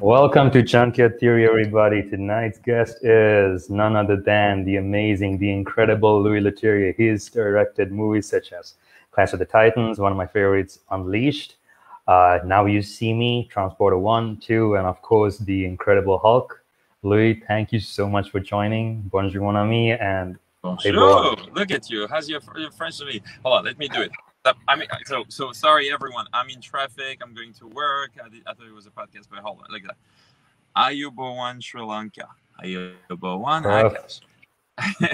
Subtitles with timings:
[0.00, 2.02] Welcome to Junkyard Theory, everybody.
[2.02, 6.94] Tonight's guest is none other than the amazing, the incredible Louis Leterrier.
[6.96, 8.74] He's directed movies such as
[9.12, 11.56] Clash of the Titans, one of my favorites, Unleashed,
[12.08, 16.60] uh, Now You See Me, Transporter 1, 2, and of course, The Incredible Hulk.
[17.02, 19.02] Louis, thank you so much for joining.
[19.02, 21.36] Bonjour, mon ami, and Bonjour.
[21.52, 22.08] Look at you.
[22.08, 23.20] How's your, your French to me?
[23.44, 24.10] Hold on, let me do it.
[24.68, 26.26] I mean, so so sorry, everyone.
[26.32, 27.20] I'm in traffic.
[27.22, 28.12] I'm going to work.
[28.22, 29.96] I, did, I thought it was a podcast, but hold on, like that.
[30.76, 32.28] Ayubowan Sri Lanka.
[32.62, 32.98] Ayubowan
[33.64, 34.20] Akash.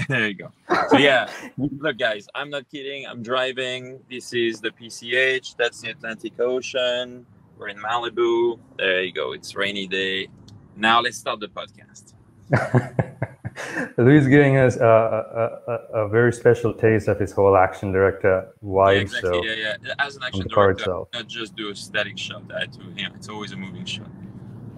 [0.08, 0.52] there you go.
[0.88, 3.06] So yeah, look, guys, I'm not kidding.
[3.06, 4.00] I'm driving.
[4.10, 5.56] This is the PCH.
[5.56, 7.26] That's the Atlantic Ocean.
[7.56, 8.58] We're in Malibu.
[8.78, 9.32] There you go.
[9.32, 10.28] It's rainy day.
[10.76, 12.14] Now let's start the podcast.
[13.98, 18.48] Louis giving us a, a, a, a, very special taste of his whole action director
[18.64, 18.94] vibe.
[18.94, 19.30] Yeah, exactly.
[19.30, 19.94] So yeah, yeah.
[19.98, 22.42] As an action director, not just do a static shot.
[22.54, 24.08] I do, it's always a moving shot.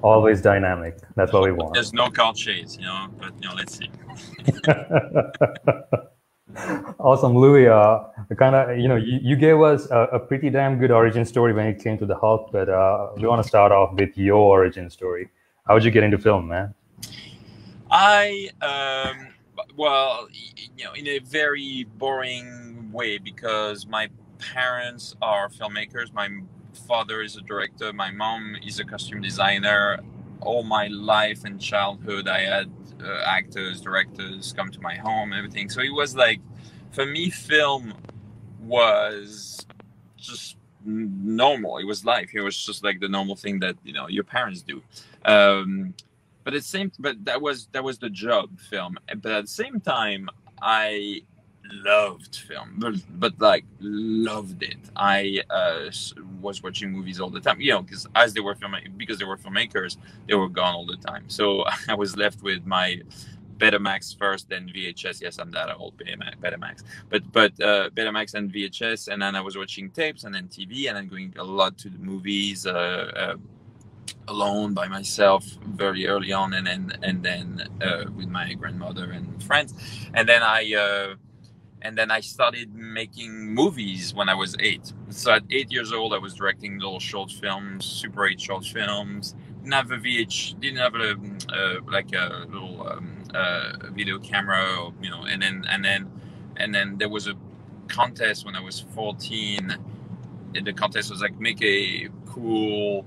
[0.03, 0.99] Always dynamic.
[1.15, 1.75] That's what we want.
[1.75, 3.09] There's no car chase, you know.
[3.19, 3.91] But you know, let's see.
[6.99, 7.69] awesome, Louis.
[7.69, 8.05] Uh,
[8.37, 11.53] kind of, you know, you, you gave us a, a, pretty damn good origin story
[11.53, 14.39] when it came to the Hulk, but uh, we want to start off with your
[14.39, 15.29] origin story.
[15.67, 16.75] How would you get into film, man?
[17.93, 19.29] I um,
[19.77, 26.13] well, you know, in a very boring way because my parents are filmmakers.
[26.13, 26.29] My
[26.89, 27.93] father is a director.
[27.93, 30.01] My mom is a costume designer.
[30.41, 32.71] All my life and childhood, I had
[33.05, 35.69] uh, actors, directors come to my home, everything.
[35.69, 36.41] So it was like,
[36.93, 37.95] for me, film
[38.63, 39.67] was
[40.17, 41.77] just normal.
[41.77, 42.31] It was life.
[42.33, 44.83] It was just like the normal thing that you know your parents do.
[45.27, 45.95] Um,
[46.45, 49.81] but the same but that was that was the job film but at the same
[49.81, 50.29] time
[50.61, 51.21] i
[51.85, 55.91] loved film but, but like loved it i uh,
[56.41, 59.25] was watching movies all the time you know because as they were film because they
[59.25, 63.01] were filmmakers they were gone all the time so i was left with my
[63.63, 65.21] Betamax first, then VHS.
[65.21, 69.57] Yes, I'm that old Betamax, but but uh, Betamax and VHS, and then I was
[69.57, 72.67] watching tapes, and then TV, and then going a lot to the movies.
[72.67, 73.37] Uh, uh,
[74.33, 75.45] alone by myself
[75.83, 77.47] very early on and then and then
[77.87, 79.71] uh, with my grandmother and friends.
[80.15, 81.15] And then i uh,
[81.85, 84.87] and then i started making movies when i was eight.
[85.11, 89.35] So at eight years old i was directing little short films super eight short films.
[89.63, 91.11] Didn't have a vh didn't have a
[91.59, 94.65] uh, like a little um, uh, video camera
[95.05, 96.11] you know and then and then
[96.57, 97.35] and then there was a
[97.89, 99.77] contest when i was 14
[100.55, 103.07] and the contest was like make a cool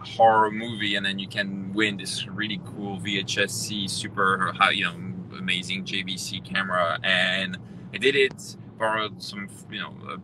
[0.00, 4.94] horror movie and then you can win this really cool VHS-C super high, you know,
[5.38, 6.98] amazing JVC camera.
[7.02, 7.58] And
[7.92, 10.18] I did it, borrowed some, you know,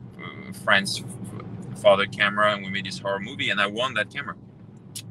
[0.65, 1.03] friend's
[1.77, 4.37] father camera, and we made this horror movie, and I won that camera.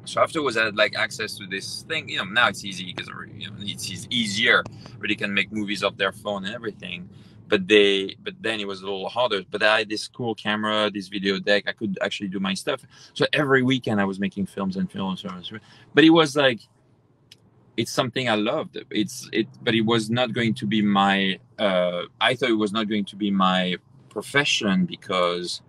[0.06, 2.10] So afterwards, I had like access to this thing.
[2.10, 4.64] You know, now it's easy because you know it's easier.
[5.00, 7.10] Really can make movies off their phone and everything
[7.48, 9.44] but they but then it was a little harder.
[9.50, 11.64] But i had this cool camera this video deck.
[11.68, 12.82] I could actually do my stuff.
[13.14, 15.24] So every weekend i was making films and films
[15.94, 16.62] but it was like
[17.76, 18.78] it's something i loved.
[18.92, 22.72] It's it but it was not going to be my uh i thought it was
[22.72, 23.76] not going to be my
[24.10, 25.62] profession because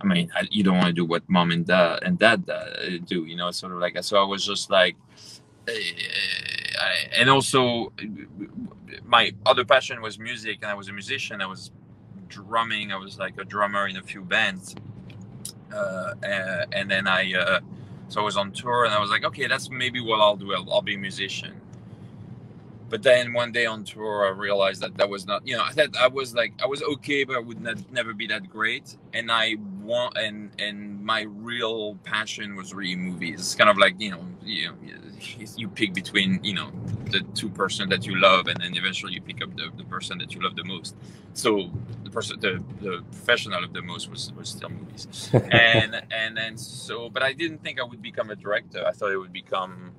[0.00, 2.98] i mean I, you don't want to do what mom and dad and dad uh,
[3.04, 4.96] do you know sort of like so i was just like
[5.68, 5.72] uh,
[7.16, 7.92] and also
[9.04, 11.70] my other passion was music and i was a musician i was
[12.28, 14.74] drumming i was like a drummer in a few bands
[15.74, 16.14] uh,
[16.72, 17.60] and then i uh,
[18.08, 20.52] so i was on tour and i was like okay that's maybe what i'll do
[20.54, 21.60] i'll, I'll be a musician.
[22.88, 25.96] But then one day on tour i realized that that was not you know that
[26.00, 28.96] i was like i was okay but i would not, never be that great.
[29.12, 33.40] And i want and and my real passion was really movies.
[33.40, 34.74] It's kind of like you know you know
[35.56, 36.70] you pick between you know
[37.10, 40.18] the two person that you love and then eventually you pick up the, the person
[40.18, 40.96] that you love the most.
[41.34, 41.70] So
[42.04, 45.30] the person the, the professional of the most was, was still movies.
[45.50, 48.84] And and then so but i didn't think i would become a director.
[48.86, 49.92] I thought it would become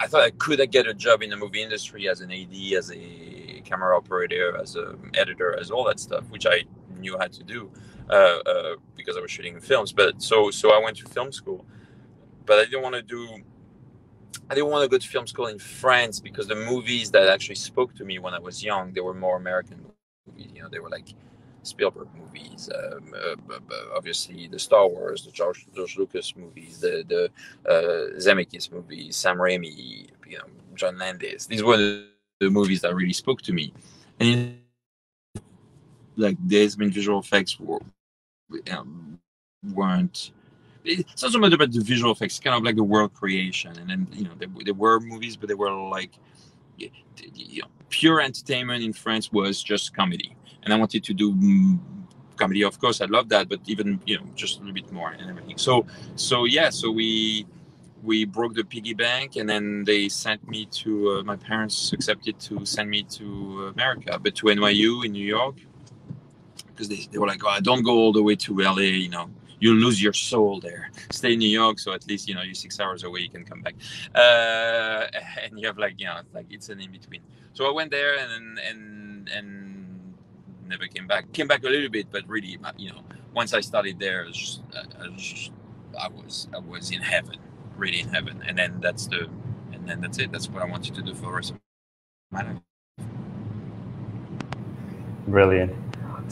[0.00, 2.90] i thought i could get a job in the movie industry as an ad as
[2.92, 6.64] a camera operator as an editor as all that stuff which i
[6.98, 7.70] knew how to do
[8.10, 9.92] uh, uh, because i was shooting films.
[9.92, 11.64] But so so i went to film school
[12.46, 13.28] but I didn't want to do.
[14.50, 17.54] I didn't want to go to film school in France because the movies that actually
[17.54, 19.78] spoke to me when I was young, they were more American
[20.26, 20.50] movies.
[20.54, 21.08] You know, they were like
[21.62, 23.60] Spielberg movies, um, uh,
[23.94, 29.38] obviously the Star Wars, the George, George Lucas movies, the the uh, Zemeckis movies, Sam
[29.38, 31.46] Raimi, you know, John Landis.
[31.46, 32.08] These were the,
[32.50, 33.72] movies that really spoke to me,
[34.18, 34.58] and
[36.16, 37.78] like there's been visual effects were,
[38.72, 39.20] um,
[39.72, 40.32] weren't
[40.84, 43.76] it's also much about the visual effects, kind of like the world creation.
[43.78, 46.12] And then you know there, there were movies, but they were like
[46.78, 51.78] you know, pure entertainment in France was just comedy, and I wanted to do mm,
[52.36, 52.62] comedy.
[52.64, 55.30] Of course, I love that, but even you know just a little bit more and
[55.30, 55.58] everything.
[55.58, 55.86] So
[56.16, 57.46] so yeah, so we
[58.02, 62.38] we broke the piggy bank and then they sent me to uh, my parents accepted
[62.40, 65.54] to send me to america but to nyu in new york
[66.66, 69.30] because they, they were like oh don't go all the way to la you know
[69.62, 72.62] you'll lose your soul there stay in new york so at least you know you're
[72.66, 73.74] six hours away you can come back
[74.14, 75.06] uh,
[75.42, 77.22] and you have like you know like it's an in-between
[77.54, 79.48] so i went there and and and
[80.66, 83.02] never came back came back a little bit but really you know
[83.34, 85.50] once i started there I was, just, I was,
[86.04, 87.38] I was I was in heaven
[87.76, 88.42] really in heaven.
[88.46, 89.28] And then that's the,
[89.72, 90.32] and then that's it.
[90.32, 91.58] That's what I wanted to do for the rest of
[92.30, 92.56] my life.
[95.26, 95.72] Brilliant.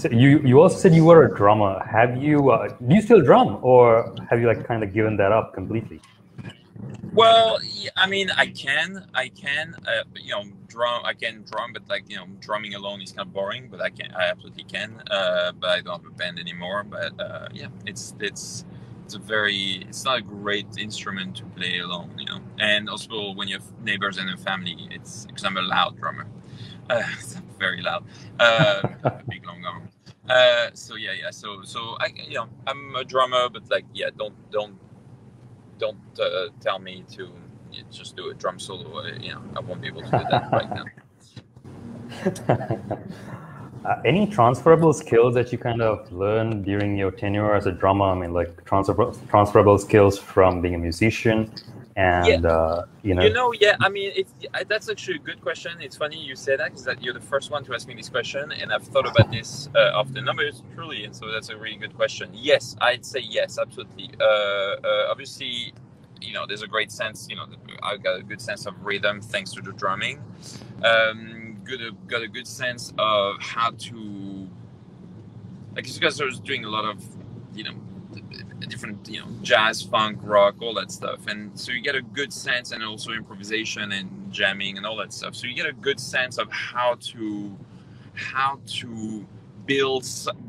[0.04, 1.84] You you also said you were a drummer.
[1.84, 5.32] Have you uh, do you still drum, or have you like kind of given that
[5.32, 6.00] up completely?
[7.12, 7.58] Well,
[7.96, 11.02] I mean, I can, I can, uh, you know, drum.
[11.04, 13.68] I can drum, but like you know, drumming alone is kind of boring.
[13.70, 15.02] But I can, I absolutely can.
[15.10, 16.84] Uh, but I don't have a band anymore.
[16.84, 18.64] But uh, yeah, it's it's
[19.10, 23.32] it's a very it's not a great instrument to play alone you know and also
[23.32, 26.28] when you have neighbors and a family it's because i'm a loud drummer
[26.88, 27.02] uh,
[27.60, 28.04] very loud.
[28.40, 28.82] Uh,
[29.28, 29.88] big long arm.
[30.28, 31.30] Uh, so yeah yeah.
[31.30, 34.76] So so i you know i'm a drummer but like yeah don't don't
[35.78, 37.28] don't uh, tell me to
[37.90, 38.98] just do a drum solo.
[38.98, 40.86] Uh, you know i won't be able to do that right now.
[43.82, 48.04] Uh, any transferable skills that you kind of learned during your tenure as a drummer?
[48.04, 51.50] I mean, like transferable transferable skills from being a musician,
[52.00, 52.50] and yeah.
[52.50, 53.22] uh, you know.
[53.22, 53.76] You know, yeah.
[53.80, 54.32] I mean, it's
[54.68, 55.72] that's actually a good question.
[55.80, 58.08] It's funny you say that because that you're the first one to ask me this
[58.08, 60.24] question, and I've thought about this uh, often.
[60.24, 62.30] No, but truly, and so that's a really good question.
[62.32, 64.10] Yes, I'd say yes, absolutely.
[64.18, 65.74] Uh, uh, obviously,
[66.22, 67.26] you know, there's a great sense.
[67.28, 67.46] You know,
[67.82, 70.22] I've got a good sense of rhythm thanks to the drumming.
[70.82, 74.48] Um, good got a good sense of how to
[75.76, 77.04] like because I was doing a lot of
[77.54, 77.74] you know
[78.68, 81.26] different you know jazz funk rock all that stuff.
[81.26, 85.12] And so you get a good sense and also improvisation and jamming and all that
[85.12, 85.34] stuff.
[85.34, 87.56] So you get a good sense of how to
[88.14, 89.26] how to
[89.66, 90.06] build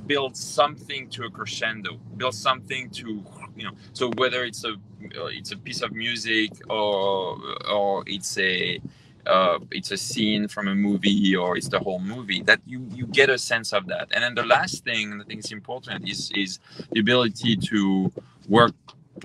[0.08, 3.24] build something to a crescendo build something to
[3.56, 7.38] you know so whether it's a uh, it's a piece of music or
[7.70, 8.82] or it's a
[9.28, 13.06] uh, it's a scene from a movie or it's the whole movie that you you
[13.08, 14.10] get a sense of that.
[14.14, 16.60] And then the last thing i think is important is is
[16.92, 18.12] the ability to
[18.48, 18.74] work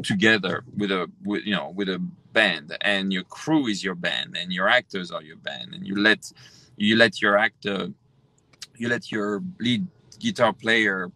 [0.03, 1.99] together with a with you know with a
[2.33, 2.77] band.
[2.81, 6.33] And your crew is your band and your actors are your band and you let
[6.77, 7.89] you let your actor
[8.77, 9.87] you let your lead
[10.19, 11.11] guitar player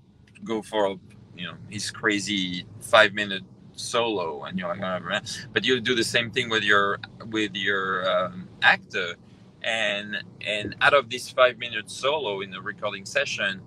[0.45, 0.99] go for
[1.37, 3.43] you know his crazy five minute
[3.75, 5.21] solo and you're like whatever
[5.53, 6.99] but you do the same thing with your
[7.31, 9.17] with your um, actor.
[9.63, 13.61] And and out of this five minute solo in the recording session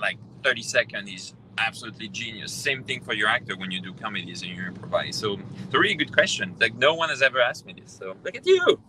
[0.00, 2.52] like 30 seconds is absolutely genius.
[2.52, 5.16] Same thing for your actor when you do comedies and you improvise.
[5.16, 6.54] So it's a really good question.
[6.60, 8.80] Like no one has ever asked me this so look at you.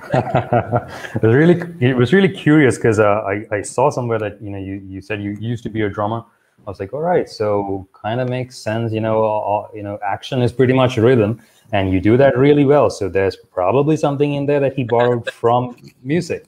[0.12, 4.50] It was really it was really curious because uh, I, I saw somewhere that you
[4.50, 6.24] know you, you said you used to be a drummer.
[6.66, 8.92] I was like, all right, so kind of makes sense.
[8.92, 11.42] You know, you know, action is pretty much rhythm,
[11.72, 12.90] and you do that really well.
[12.90, 16.46] So there's probably something in there that he borrowed from music.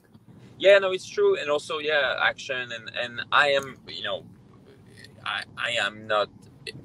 [0.57, 4.23] Yeah, no, it's true, and also yeah, action, and and I am, you know,
[5.25, 6.29] I I am not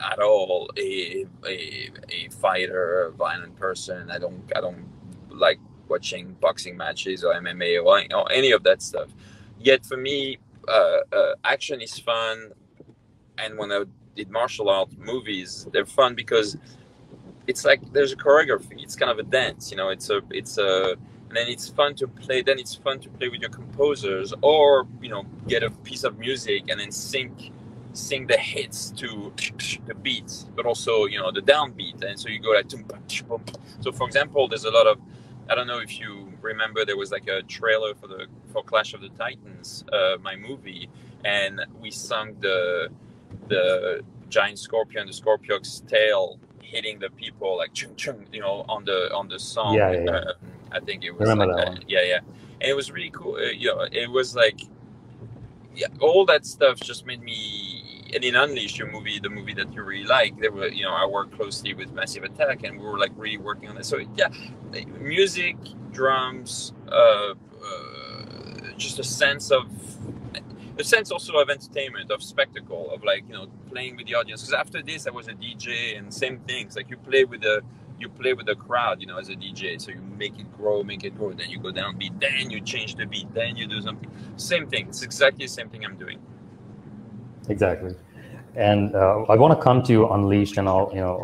[0.00, 4.10] at all a a, a fighter, a violent person.
[4.10, 4.88] I don't I don't
[5.30, 9.08] like watching boxing matches or MMA or, or any of that stuff.
[9.60, 12.52] Yet for me, uh, uh, action is fun
[13.38, 16.56] and when I did martial art movies, they're fun because
[17.46, 18.82] it's like there's a choreography.
[18.82, 19.88] It's kind of a dance, you know.
[19.90, 20.96] It's a it's a
[21.28, 22.42] and then it's fun to play.
[22.42, 26.18] Then it's fun to play with your composers, or you know, get a piece of
[26.18, 27.52] music and then sync
[27.92, 29.32] sing the hits to
[29.86, 32.70] the beats, but also you know the downbeat, and so you go like.
[33.80, 34.98] So for example, there's a lot of
[35.48, 38.94] I don't know if you remember there was like a trailer for the for Clash
[38.94, 40.88] of the Titans, uh, my movie,
[41.24, 42.88] and we sung the
[43.48, 46.38] the giant scorpion, the scorpion's tail
[46.76, 49.74] hitting the people like chung chung, you know, on the on the song.
[49.74, 50.10] Yeah, yeah, yeah.
[50.10, 50.32] Uh,
[50.76, 51.84] I think it was like that.
[51.88, 52.20] yeah, yeah,
[52.60, 53.36] and it was really cool.
[53.36, 54.60] Uh, you know, it was like
[55.76, 57.82] yeah, all that stuff just made me.
[58.14, 60.92] And in Unleashed, your movie, the movie that you really like, there were, you know,
[60.92, 63.84] I worked closely with Massive Attack, and we were like really working on it.
[63.84, 64.28] So yeah,
[64.98, 65.56] music,
[65.92, 67.34] drums, uh, uh,
[68.76, 69.66] just a sense of
[70.78, 74.42] a sense also of entertainment, of spectacle, of like you know playing with the audience.
[74.42, 76.76] Because after this, I was a DJ, and same things.
[76.76, 77.62] Like you play with the
[77.98, 79.80] you play with the crowd, you know, as a DJ.
[79.80, 81.32] So you make it grow, make it grow.
[81.32, 82.18] Then you go down beat.
[82.20, 83.32] Then you change the beat.
[83.32, 84.10] Then you do something.
[84.36, 84.88] Same thing.
[84.88, 86.20] It's exactly the same thing I'm doing.
[87.48, 87.94] Exactly.
[88.54, 91.16] And uh, I want to come to Unleashed and all, you know,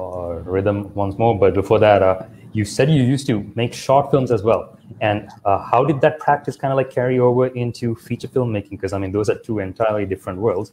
[0.47, 1.39] uh, rhythm once more.
[1.39, 4.79] But before that, uh, you said you used to make short films as well.
[5.01, 8.71] And uh, how did that practice kind of like carry over into feature filmmaking?
[8.71, 10.73] Because I mean, those are two entirely different worlds.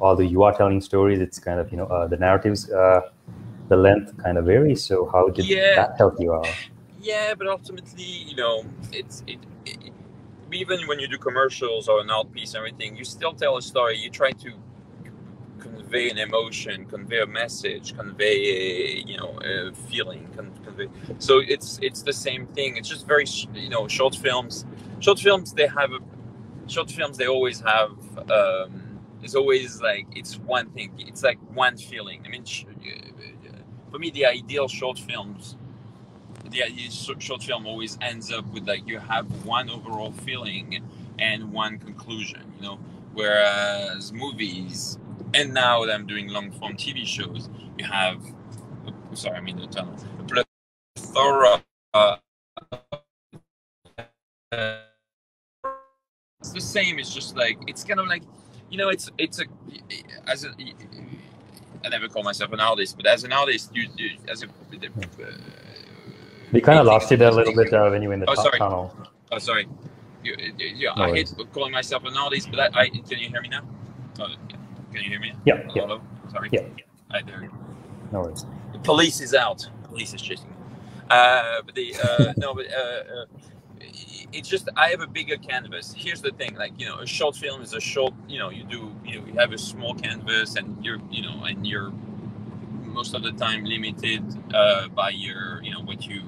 [0.00, 3.00] Although you are telling stories, it's kind of you know uh, the narratives, uh,
[3.68, 4.84] the length kind of varies.
[4.84, 5.74] So how did Yeah.
[5.76, 6.54] that help you out?
[7.00, 9.92] Yeah, but ultimately, you know, it's it, it.
[10.52, 13.62] Even when you do commercials or an art piece and everything, you still tell a
[13.62, 13.98] story.
[13.98, 14.52] You try to
[15.58, 20.26] convey an emotion, convey a message, convey a, you know a feeling.
[20.36, 20.88] Con- convey.
[21.18, 22.76] So it's it's the same thing.
[22.76, 24.64] It's just very you know short films.
[25.00, 25.98] Short films they have a
[26.68, 27.92] short films they always have.
[28.30, 30.92] Um, it's always like it's one thing.
[30.98, 32.22] It's like one feeling.
[32.24, 32.64] I mean, sh-
[33.90, 35.56] for me, the ideal short films
[36.50, 40.82] the idea short film always ends up with like you have one overall feeling
[41.18, 42.78] and one conclusion you know
[43.14, 44.98] whereas movies
[45.34, 48.22] and now that i'm doing long form tv shows you have
[48.86, 49.94] oh, sorry i'm in the tunnel
[51.16, 52.16] uh,
[56.40, 58.22] it's the same it's just like it's kind of like
[58.70, 59.44] you know it's it's a
[60.26, 60.50] as a
[61.84, 64.50] I never call myself an artist, but as an artist, you, you as a uh,
[66.50, 68.20] We kind of lost you there a little bit like- uh, when you were in
[68.20, 68.58] the Oh, sorry.
[68.58, 68.92] tunnel.
[69.30, 69.68] Oh, sorry.
[70.24, 71.30] You, you, you- No I worries.
[71.36, 73.60] hate calling myself an artist, but I, I can you hear me now?
[74.18, 74.26] Oh.
[74.92, 75.32] Can you hear me?
[75.44, 76.30] Yeah, Hello, yeah.
[76.32, 76.48] Sorry.
[76.50, 76.62] yeah.
[77.12, 77.48] Hi there.
[78.10, 78.44] No worries.
[78.72, 79.68] The police is out.
[79.84, 80.55] Police is chasing me.
[81.10, 83.26] Uh, but the uh, no, but uh, uh,
[84.32, 85.94] it's just I have a bigger canvas.
[85.96, 88.14] Here's the thing, like you know, a short film is a short.
[88.28, 91.44] You know, you do you, know, you have a small canvas, and you're you know,
[91.44, 91.92] and you're
[92.82, 96.22] most of the time limited uh, by your you know what you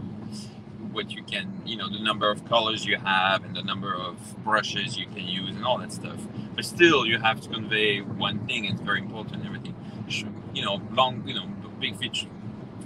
[0.92, 4.16] what you can you know the number of colors you have and the number of
[4.44, 6.20] brushes you can use and all that stuff.
[6.54, 8.64] But still, you have to convey one thing.
[8.66, 9.44] It's very important.
[9.44, 9.74] Everything,
[10.54, 11.46] you know, long you know,
[11.80, 12.28] big feature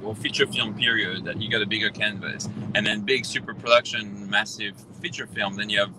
[0.04, 4.28] or feature film period that you got a bigger canvas and then big super production
[4.28, 5.92] massive feature film then you have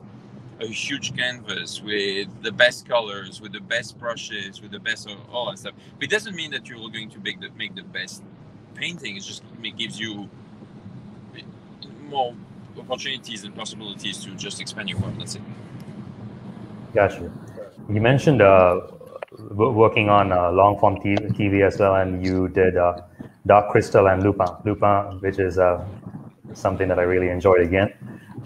[0.59, 5.17] a huge canvas with the best colors with the best brushes with the best of
[5.31, 5.73] all that stuff.
[5.95, 8.23] But it doesn't mean that you're going to make the, make the best
[8.75, 9.17] painting.
[9.17, 10.29] It just it gives you
[12.09, 12.35] more
[12.77, 15.17] opportunities and possibilities to just expand your work.
[15.17, 15.41] That's it.
[16.93, 17.31] Got you.
[17.89, 18.81] You mentioned uh,
[19.49, 23.01] working on uh, long form TV as well, and you did uh,
[23.45, 24.47] Dark Crystal and Lupin.
[24.65, 25.83] Lupin, which is uh,
[26.53, 27.93] something that I really enjoyed again.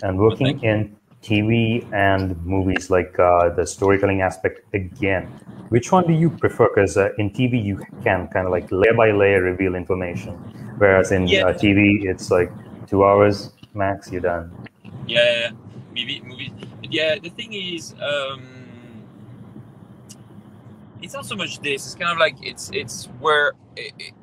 [0.04, 5.28] And working in TV and movies, like uh, the storytelling aspect again,
[5.70, 6.70] which one do you prefer?
[6.70, 10.34] Because uh, in TV, you can kind of like layer by layer reveal information,
[10.78, 11.48] whereas in Yeah.
[11.48, 12.52] uh, TV, it's like
[12.88, 14.52] two hours max, you're done.
[15.08, 15.52] Yeah,
[15.90, 16.54] movie, movie.
[16.90, 18.42] Yeah, the thing is, um,
[21.02, 21.86] it's not so much this.
[21.86, 24.14] It's kind of like it's it's where it-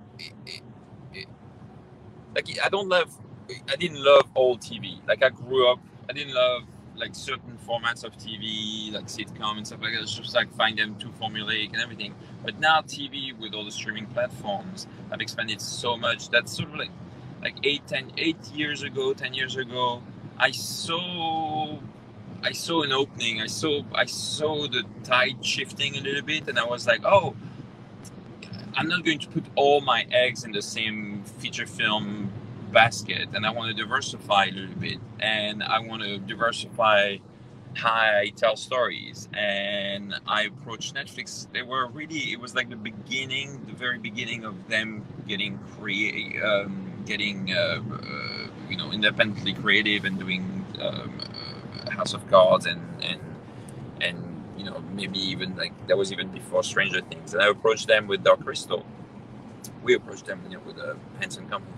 [2.35, 3.11] like I don't love.
[3.71, 4.99] I didn't love old TV.
[5.07, 5.79] Like I grew up.
[6.09, 6.65] I didn't love
[6.97, 10.03] like certain formats of TV, like sitcom and stuff like that.
[10.03, 12.15] It's just like find them too formulaic and everything.
[12.45, 16.31] But now TV with all the streaming platforms have expanded so much.
[16.31, 16.91] That's sort of like
[17.43, 20.03] like eight, ten, eight years ago, ten years ago.
[20.39, 21.79] I saw
[22.43, 23.41] I saw an opening.
[23.41, 27.35] I saw I saw the tide shifting a little bit, and I was like, oh,
[28.77, 32.31] I'm not going to put all my eggs in the same feature film
[32.73, 37.19] basket, and I want to diversify a little bit, and I want to diversify
[37.75, 39.29] how I tell stories.
[39.33, 41.47] And I approached Netflix.
[41.53, 46.43] They were really it was like the beginning, the very beginning of them getting create,
[46.43, 51.21] um, getting uh, uh, you know independently creative and doing um,
[51.87, 53.21] uh, House of Cards and and
[54.01, 57.35] and you know maybe even like that was even before Stranger Things.
[57.35, 58.85] And I approached them with Dark Crystal.
[59.83, 61.75] We approached them you know with a Henson company,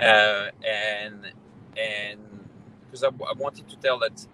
[0.00, 1.32] uh, and
[1.78, 2.20] and
[2.86, 4.26] because I, I wanted to tell that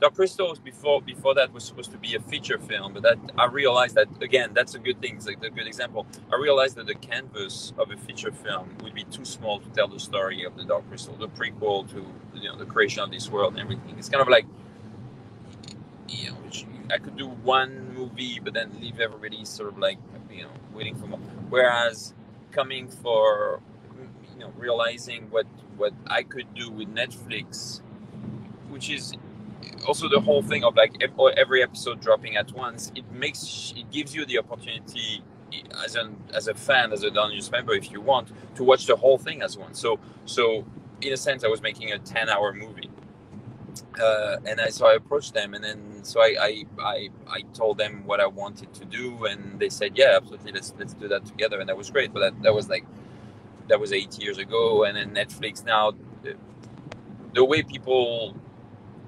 [0.00, 3.46] Dark Crystal before before that was supposed to be a feature film, but that I
[3.46, 5.16] realized that again that's a good thing.
[5.16, 6.06] It's like a good example.
[6.32, 9.88] I realized that the canvas of a feature film would be too small to tell
[9.88, 13.30] the story of the Dark Crystal, the prequel to you know the creation of this
[13.30, 13.96] world and everything.
[13.98, 14.46] It's kind of like
[16.08, 16.36] you know
[16.92, 19.98] I could do one movie, but then leave everybody sort of like
[20.30, 21.20] you know waiting for more.
[21.48, 22.14] Whereas
[22.52, 23.60] coming for
[24.34, 27.80] you know realizing what what I could do with Netflix,
[28.68, 29.14] which is
[29.86, 30.96] also the whole thing of like
[31.36, 35.22] every episode dropping at once it makes it gives you the opportunity
[35.84, 38.96] as an as a fan as a News member if you want to watch the
[38.96, 39.74] whole thing as one.
[39.74, 40.64] So so
[41.02, 42.90] in a sense i was making a 10 hour movie.
[44.00, 47.78] Uh, and I, so I approached them, and then so I, I, I I told
[47.78, 51.26] them what I wanted to do, and they said, "Yeah, absolutely, let's let's do that
[51.26, 52.12] together," and that was great.
[52.12, 52.84] But that, that was like
[53.68, 55.92] that was eight years ago, and then Netflix now,
[57.34, 58.34] the, way people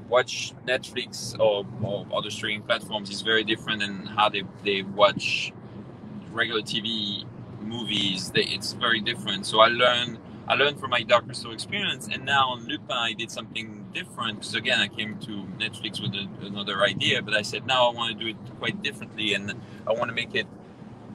[0.08, 5.52] watch Netflix or, or other streaming platforms is very different than how they, they watch
[6.32, 7.24] regular TV
[7.60, 8.30] movies.
[8.30, 9.46] They, it's very different.
[9.46, 13.12] So I learned I learned from my Dark Crystal experience, and now on Lupin I
[13.12, 14.40] did something different.
[14.40, 17.94] Because again, I came to Netflix with a, another idea, but I said now I
[17.94, 19.54] want to do it quite differently, and
[19.86, 20.46] I want to make it,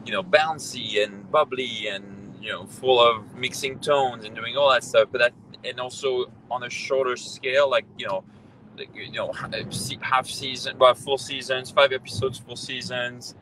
[0.06, 4.70] you know, bouncy and bubbly and you know, full of mixing tones and doing all
[4.72, 5.08] that stuff.
[5.12, 8.24] But that, and also on a shorter scale, like you know,
[8.78, 9.32] like, you know,
[10.02, 13.36] half season, well, full seasons, five episodes, full seasons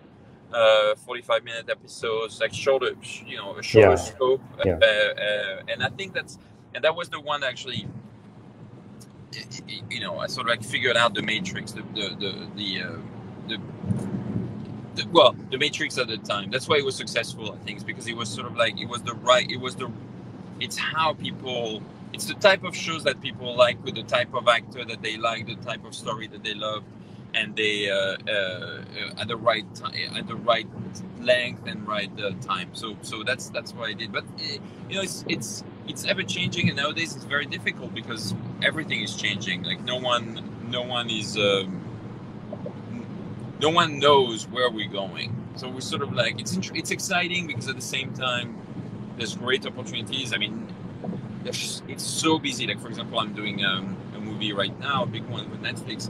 [0.54, 2.92] uh, 45 minute episodes, like shorter,
[3.26, 3.96] you know, a shorter yeah.
[3.96, 4.42] scope.
[4.66, 4.80] Yeah.
[4.82, 6.38] Uh, uh, and I think that's,
[6.74, 7.88] and that was the one actually,
[9.90, 12.98] you know, I sort of like figured out the matrix, the, the, the, the, uh,
[13.48, 13.62] the,
[14.96, 16.52] the, well, the matrix at the time.
[16.52, 19.02] That's why it was successful, I think, because it was sort of like, it was
[19.04, 19.92] the right, it was the,
[20.60, 21.82] it's how people,
[22.14, 25.18] it's the type of shows that people like with the type of actor that they
[25.18, 26.84] like, the type of story that they love
[27.34, 28.82] and they uh, uh,
[29.18, 30.68] at the right time, at the right
[31.20, 32.70] length and right uh, time.
[32.74, 34.12] So so that's that's what I did.
[34.12, 34.58] But uh,
[34.90, 38.34] you know, it's it's it's ever changing, and nowadays it's very difficult because
[38.64, 39.64] everything is changing.
[39.64, 40.26] Like no one
[40.70, 41.82] no one is um,
[43.60, 45.36] no one knows where we're going.
[45.56, 48.58] So we're sort of like it's it's exciting because at the same time
[49.18, 50.34] there's great opportunities.
[50.34, 50.74] I mean,
[51.46, 52.66] it's so busy.
[52.68, 56.10] Like for example, I'm doing um, a movie right now, a big one with Netflix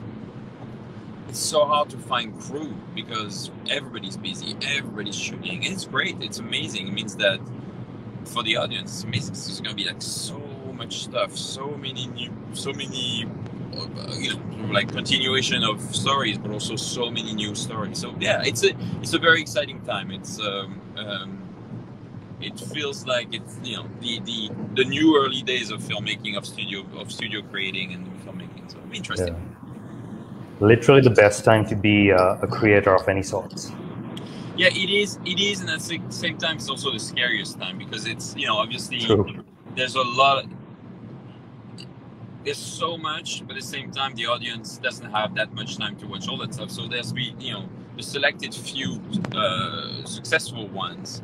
[1.32, 5.64] it's so hard to find crew because everybody's busy, everybody's shooting.
[5.64, 6.88] And it's great, it's amazing.
[6.88, 7.40] It means that
[8.28, 9.28] for the audience, it's.
[9.28, 10.38] There's gonna be like so
[10.74, 13.26] much stuff, so many new, so many,
[13.76, 17.98] uh, you know, like continuation of stories, but also so many new stories.
[17.98, 20.10] So yeah, it's a it's a very exciting time.
[20.10, 21.42] It's um, um,
[22.40, 26.46] it feels like it's you know the the the new early days of filmmaking, of
[26.46, 28.70] studio of studio creating and filmmaking.
[28.70, 29.34] So interesting.
[29.34, 29.52] Yeah
[30.62, 33.72] literally the best time to be uh, a creator of any sorts.
[34.56, 35.18] Yeah, it is.
[35.24, 38.46] It is, and at the same time, it's also the scariest time because it's you
[38.46, 39.44] know obviously True.
[39.74, 40.44] there's a lot.
[42.44, 45.96] There's so much, but at the same time, the audience doesn't have that much time
[45.96, 46.70] to watch all that stuff.
[46.70, 49.00] So there's be you know the selected few
[49.34, 51.22] uh, successful ones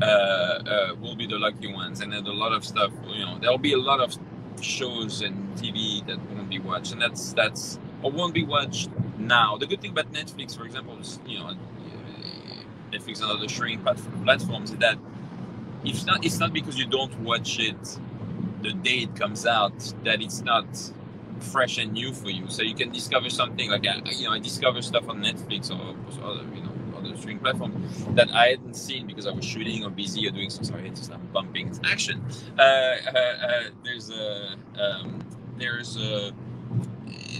[0.00, 2.90] uh, uh, will be the lucky ones, and then a lot of stuff.
[3.08, 4.16] You know, there'll be a lot of
[4.62, 8.88] shows and TV that won't be watched, and that's that's or won't be watched
[9.18, 9.58] now.
[9.58, 11.54] The good thing about Netflix, for example, is you know
[12.92, 13.84] Netflix and other streaming
[14.24, 14.98] platforms is that
[15.84, 17.98] it's not it's not because you don't watch it
[18.62, 20.66] the day it comes out that it's not
[21.40, 22.48] fresh and new for you.
[22.48, 25.96] So you can discover something like I, you know I discover stuff on Netflix or,
[26.24, 29.90] other you know other streaming platforms that I hadn't seen because I was shooting or
[29.90, 32.24] busy or doing some sorry it's not bumping it's action.
[32.58, 35.24] Uh, uh, uh, there's a um,
[35.58, 36.32] there's a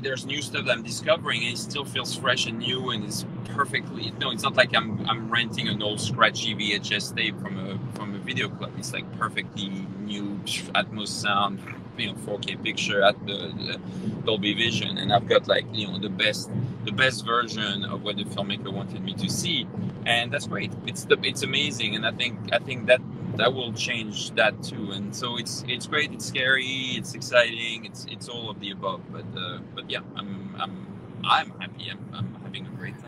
[0.02, 3.24] there's new stuff that I'm discovering, and it still feels fresh and new, and it's
[3.48, 4.12] perfectly.
[4.20, 8.14] No, it's not like I'm I'm renting an old scratchy VHS tape from a from
[8.14, 8.72] a video club.
[8.78, 9.68] It's like perfectly
[10.00, 10.40] new
[10.74, 11.61] Atmos sound,
[11.96, 13.80] you know, 4K picture at the, the
[14.24, 16.50] Dolby Vision, and I've got like you know the best
[16.85, 19.66] the best version of what the filmmaker wanted me to see,
[20.04, 20.72] and that's great.
[20.87, 23.00] It's the it's amazing, and I think I think that
[23.37, 24.92] that will change that too.
[24.92, 26.12] And so it's it's great.
[26.12, 26.96] It's scary.
[26.96, 27.85] It's exciting.
[27.85, 29.00] It's it's all of the above.
[29.12, 30.87] But uh, but yeah, I'm I'm
[31.24, 31.90] I'm happy.
[31.90, 33.06] I'm, I'm having a great time.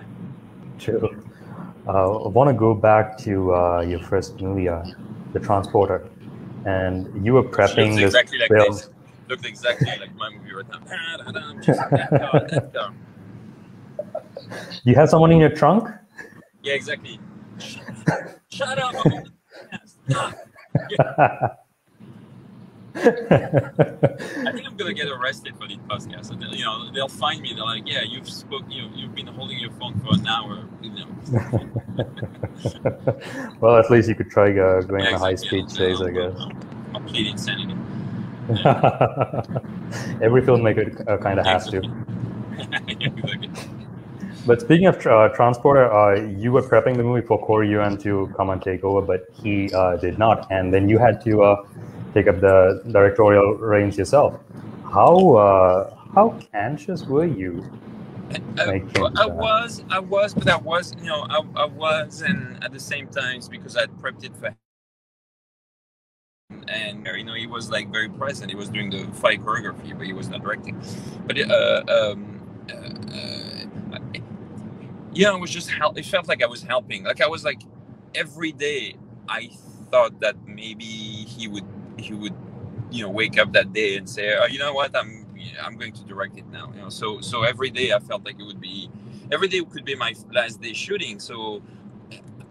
[0.79, 1.23] True.
[1.87, 4.85] Uh, I want to go back to uh, your first movie, uh,
[5.33, 6.07] The Transporter,
[6.67, 8.73] and you were prepping this exactly like film.
[8.73, 8.91] This.
[9.29, 10.81] Looked exactly like my movie right now.
[11.61, 12.93] Just that car, that.
[14.85, 15.88] You have someone in your trunk?
[16.62, 17.19] Yeah, exactly.
[18.49, 18.95] Shut up.
[22.99, 26.31] I think I'm gonna get arrested for this podcast.
[26.31, 27.53] And, you know, they'll find me.
[27.55, 28.65] They're like, "Yeah, you've spoke.
[28.69, 31.07] You you've been holding your phone for an hour." You know.
[33.61, 36.01] well, at least you could try uh, going yeah, on a high speed yeah, chase,
[36.01, 36.39] I guess.
[36.93, 37.75] Complete insanity.
[38.51, 39.43] Yeah.
[40.23, 41.83] Every filmmaker uh, kind of has to.
[44.49, 48.33] But speaking of uh, Transporter, uh, you were prepping the movie for Corey Yuen to
[48.35, 50.51] come and take over, but he uh, did not.
[50.51, 51.67] And then you had to uh,
[52.15, 54.41] take up the directorial reins yourself.
[54.91, 57.63] how uh, how anxious were you?
[58.57, 62.73] I, I, was, I was, but I was, you know, I, I was, and at
[62.73, 64.57] the same time, because I'd prepped it for him
[66.69, 68.51] and you know he was like very present.
[68.51, 70.81] He was doing the fight choreography, but he was not directing.
[71.27, 73.48] But uh, um, uh, uh,
[75.12, 75.99] yeah, it was just help.
[75.99, 77.05] It felt like I was helping.
[77.05, 77.62] Like I was like
[78.14, 78.97] every day.
[79.29, 79.51] I
[79.90, 81.64] thought that maybe he would
[81.99, 82.35] he would
[82.90, 85.27] you know wake up that day and say, oh, you know what, I'm
[85.62, 86.71] I'm going to direct it now.
[86.75, 88.90] You know, so so every day I felt like it would be
[89.33, 91.21] every day could be my last day shooting.
[91.21, 91.62] So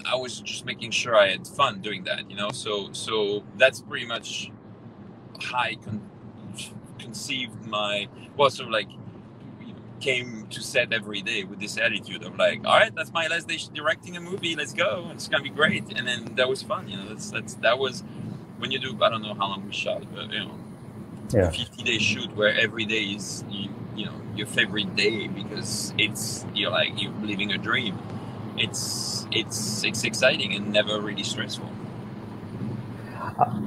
[0.05, 2.29] I was just making sure I had fun doing that.
[2.29, 4.51] You know, so so that's pretty much
[5.41, 6.09] how I con-
[6.99, 8.89] conceived my well, sort of like
[9.99, 13.47] came to set every day with this attitude of like, all right, that's my last
[13.47, 14.55] day directing a movie.
[14.55, 15.09] Let's go.
[15.13, 15.97] It's gonna be great.
[15.97, 16.87] And then that was fun.
[16.87, 18.03] You know, that's that's that was
[18.57, 18.97] when you do.
[19.01, 20.55] I don't know how long we shot, but you know,
[21.31, 21.49] yeah.
[21.49, 26.45] 50 day shoot where every day is you, you know your favorite day because it's
[26.53, 27.97] you're like you're living a dream.
[28.57, 31.69] It's it's it's exciting and never really stressful.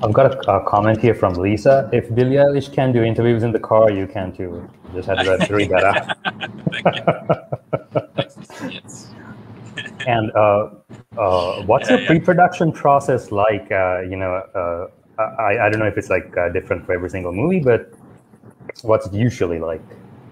[0.03, 1.89] I've got a, a, comment here from Lisa.
[1.93, 4.69] If Billie Eilish can do interviews in the car, you can too.
[4.95, 6.17] Just had to read that out.
[8.71, 9.11] yes.
[10.07, 10.71] and uh,
[11.19, 13.71] uh, what's yeah, the pre-production process like?
[13.71, 14.87] Uh, you know, uh,
[15.21, 17.93] I, I don't know if it's like uh, different for every single movie, but
[18.83, 19.83] what's it usually like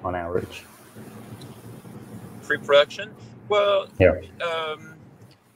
[0.04, 0.64] on average?
[2.42, 3.14] Pre-production?
[3.48, 4.20] Well, yeah.
[4.42, 4.94] Um,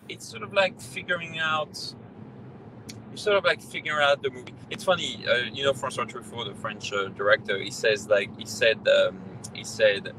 [0.09, 1.95] it's sort of like figuring out
[3.13, 4.55] you sort of like figure out the movie.
[4.71, 8.47] It's funny, uh, you know, Francois Truffaut, the French uh, director, he says like he
[8.47, 9.21] said um,
[9.55, 10.13] he said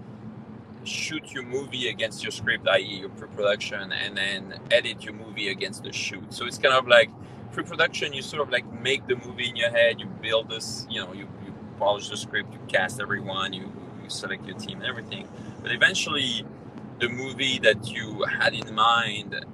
[0.85, 5.83] shoot your movie against your script, i.e., your pre-production, and then edit your movie against
[5.83, 6.33] the shoot.
[6.33, 7.09] So it's kind of like
[7.51, 8.13] pre-production.
[8.13, 9.99] You sort of like make the movie in your head.
[9.99, 13.71] You build this, you know, you, you polish the script, you cast everyone, you,
[14.03, 15.27] you select your team and everything.
[15.61, 16.45] But eventually,
[16.99, 19.45] the movie that you had in mind,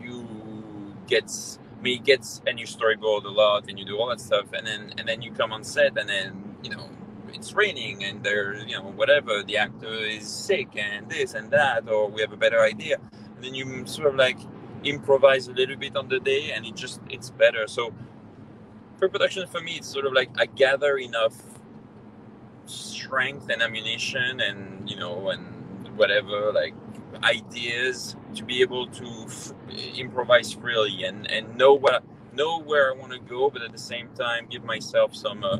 [0.00, 4.52] you gets me gets and you storyboard a lot and you do all that stuff
[4.52, 6.88] and then and then you come on set and then you know
[7.32, 11.88] it's raining and there you know whatever the actor is sick and this and that
[11.88, 12.98] or we have a better idea.
[13.36, 14.38] And then you sort of like
[14.84, 17.66] improvise a little bit on the day and it just it's better.
[17.66, 17.92] So
[19.00, 21.34] pre-production for me it's sort of like i gather enough
[22.66, 26.74] strength and ammunition and you know and whatever like
[27.24, 29.52] ideas to be able to f-
[29.96, 33.78] improvise freely and and know what know where I want to go, but at the
[33.78, 35.58] same time give myself some uh,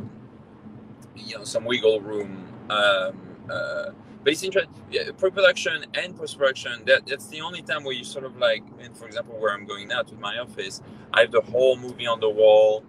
[1.17, 2.47] you know some wiggle room.
[2.71, 3.91] Um, uh,
[4.23, 4.75] but it's interesting.
[4.91, 6.85] Yeah, pre-production and post-production.
[6.87, 9.67] That that's the only time where you sort of like, and for example, where I'm
[9.67, 10.83] going now to my office,
[11.13, 12.85] I have the whole movie on the wall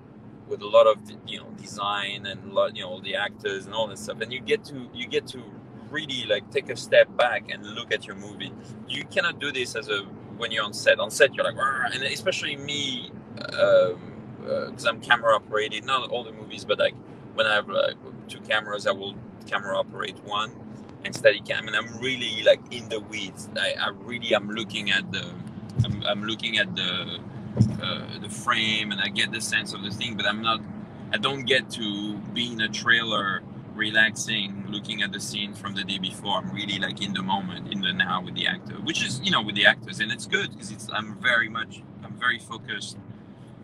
[0.48, 0.98] with a lot of
[1.28, 4.34] you know design and lot you know all the actors and all that stuff, and
[4.34, 5.44] you get to you get to
[5.92, 8.54] really like take a step back and look at your movie.
[8.88, 10.04] You cannot do this as a
[10.38, 11.00] when you're on set.
[11.00, 11.56] On set, you're like,
[11.94, 15.86] and especially me, because um, uh, I'm camera operated.
[15.86, 16.96] Not all the movies, but like
[17.36, 17.96] when I have like
[18.28, 19.16] two cameras, I will
[19.48, 20.52] camera operate one
[21.04, 23.50] and steady cam, and I'm really like in the weeds.
[23.56, 25.32] I, I really am looking at the,
[25.84, 27.20] I'm, I'm looking at the,
[27.82, 30.62] uh, the frame, and I get the sense of the thing, but I'm not.
[31.14, 33.44] I don't get to be in a trailer
[33.82, 36.38] relaxing, looking at the scene from the day before.
[36.38, 39.32] I'm really like in the moment, in the now with the actor, which is you
[39.32, 42.98] know with the actors, and it's good because it's I'm very much I'm very focused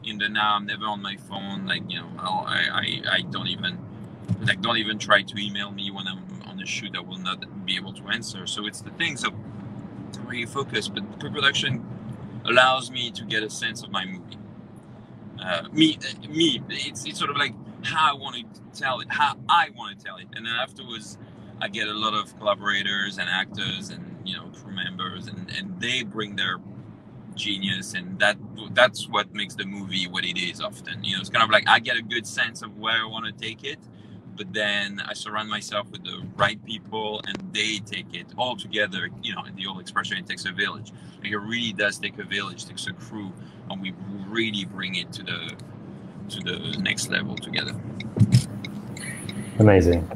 [0.03, 0.55] in the now.
[0.55, 1.67] I'm never on my phone.
[1.71, 2.09] Like you know,
[2.57, 2.85] I I,
[3.17, 3.73] I don't even
[4.47, 6.95] like don't even try to email me when I'm on a shoot.
[6.97, 8.47] I will not be able to answer.
[8.47, 9.17] So it's the thing.
[9.17, 11.73] So I'm really focused, but pre-production
[12.45, 14.39] allows me to get a sense of my movie.
[15.39, 15.99] Uh, me,
[16.29, 19.97] me, it's it's sort of like how I want to tell it, how I want
[19.97, 20.27] to tell it.
[20.35, 21.17] And then afterwards,
[21.61, 25.79] I get a lot of collaborators and actors and you know crew members, and and
[25.79, 26.59] they bring their
[27.35, 28.37] genius, and that
[28.73, 30.61] that's what makes the movie what it is.
[30.61, 33.05] Often, you know, it's kind of like I get a good sense of where I
[33.05, 33.79] want to take it,
[34.35, 39.09] but then I surround myself with the right people, and they take it all together.
[39.23, 40.91] You know, the old expression, it takes a village.
[41.21, 43.31] Like it really does take a village, takes a crew,
[43.69, 43.93] and we
[44.27, 45.55] really bring it to the
[46.29, 47.75] to the next level together.
[49.59, 50.07] Amazing.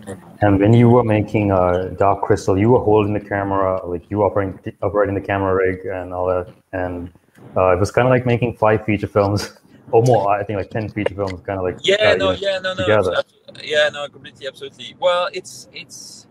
[0.42, 4.24] And when you were making uh, Dark Crystal, you were holding the camera, like you
[4.24, 7.12] operating operating the camera rig and all that, and
[7.58, 9.58] uh, it was kind of like making five feature films
[9.92, 10.30] or more.
[10.30, 12.86] I think like ten feature films, kind of like yeah, uh, no, yeah, no, no,
[12.86, 13.24] together.
[13.64, 14.96] yeah, no, completely, absolutely.
[15.00, 16.28] Well, it's it's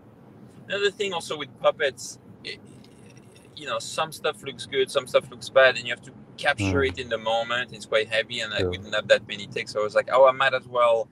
[0.68, 2.20] another thing also with puppets.
[2.44, 2.60] It,
[3.56, 6.81] you know, some stuff looks good, some stuff looks bad, and you have to capture
[6.81, 6.88] mm.
[6.88, 7.72] it in the moment.
[7.72, 9.72] It's quite heavy, and I, didn't have that many takes.
[9.72, 11.09] So I was like, oh, I might as well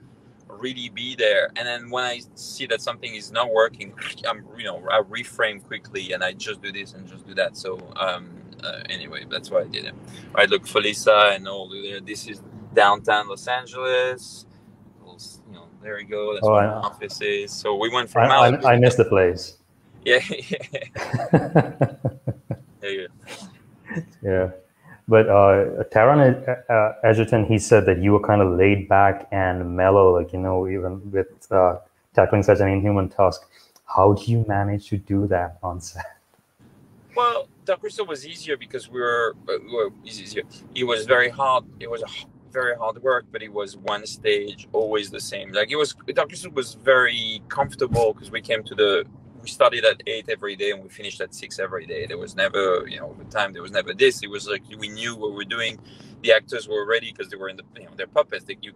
[0.47, 1.51] really be there.
[1.55, 3.93] And then when I see that something is not working,
[4.27, 7.55] I'm you know I reframe quickly and I just do this and just do that.
[7.55, 8.29] So um,
[8.63, 9.93] uh, anyway, that's why I did it.
[9.93, 12.01] All right, look, Felisa and all there.
[12.01, 12.41] This is
[12.73, 14.45] downtown Los Angeles.
[15.47, 16.33] You know, there we go.
[16.33, 17.51] That's Oh, where my office is.
[17.51, 18.35] So we went from I.
[18.35, 19.57] I, I miss the place.
[20.05, 20.67] Yeah, yeah,
[22.81, 23.07] yeah.
[24.21, 24.49] yeah.
[25.09, 26.21] But uh, Taron
[26.69, 30.39] uh, Egerton, he said that you were kind of laid back and mellow, like, you
[30.39, 31.77] know, even with uh,
[32.13, 33.41] tackling such an inhuman task.
[33.85, 36.05] How do you manage to do that on set?
[37.15, 40.43] Well, Dark Crystal was easier because we were, uh, we were it's easier.
[40.75, 41.63] It was very hard.
[41.79, 42.03] It was
[42.51, 45.51] very hard work, but it was one stage, always the same.
[45.51, 49.05] Like it was, Dark Crystal was very comfortable because we came to the,
[49.41, 52.05] we started at eight every day and we finished at six every day.
[52.05, 54.23] There was never, you know, over time there was never this.
[54.23, 55.79] It was like we knew what we were doing.
[56.23, 58.45] The actors were ready because they were in the, you know, they're puppets.
[58.45, 58.73] They, you,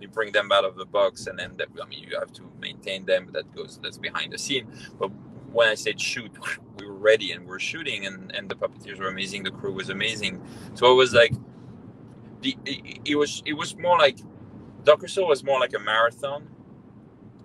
[0.00, 2.42] you, bring them out of the box and then, that, I mean, you have to
[2.60, 3.30] maintain them.
[3.32, 4.66] That goes, that's behind the scene.
[4.98, 5.10] But
[5.52, 6.32] when I said shoot,
[6.78, 9.44] we were ready and we are shooting, and, and the puppeteers were amazing.
[9.44, 10.42] The crew was amazing.
[10.74, 11.32] So it was like,
[12.42, 14.18] the it, it was it was more like,
[14.84, 16.48] Doctor Soul was more like a marathon,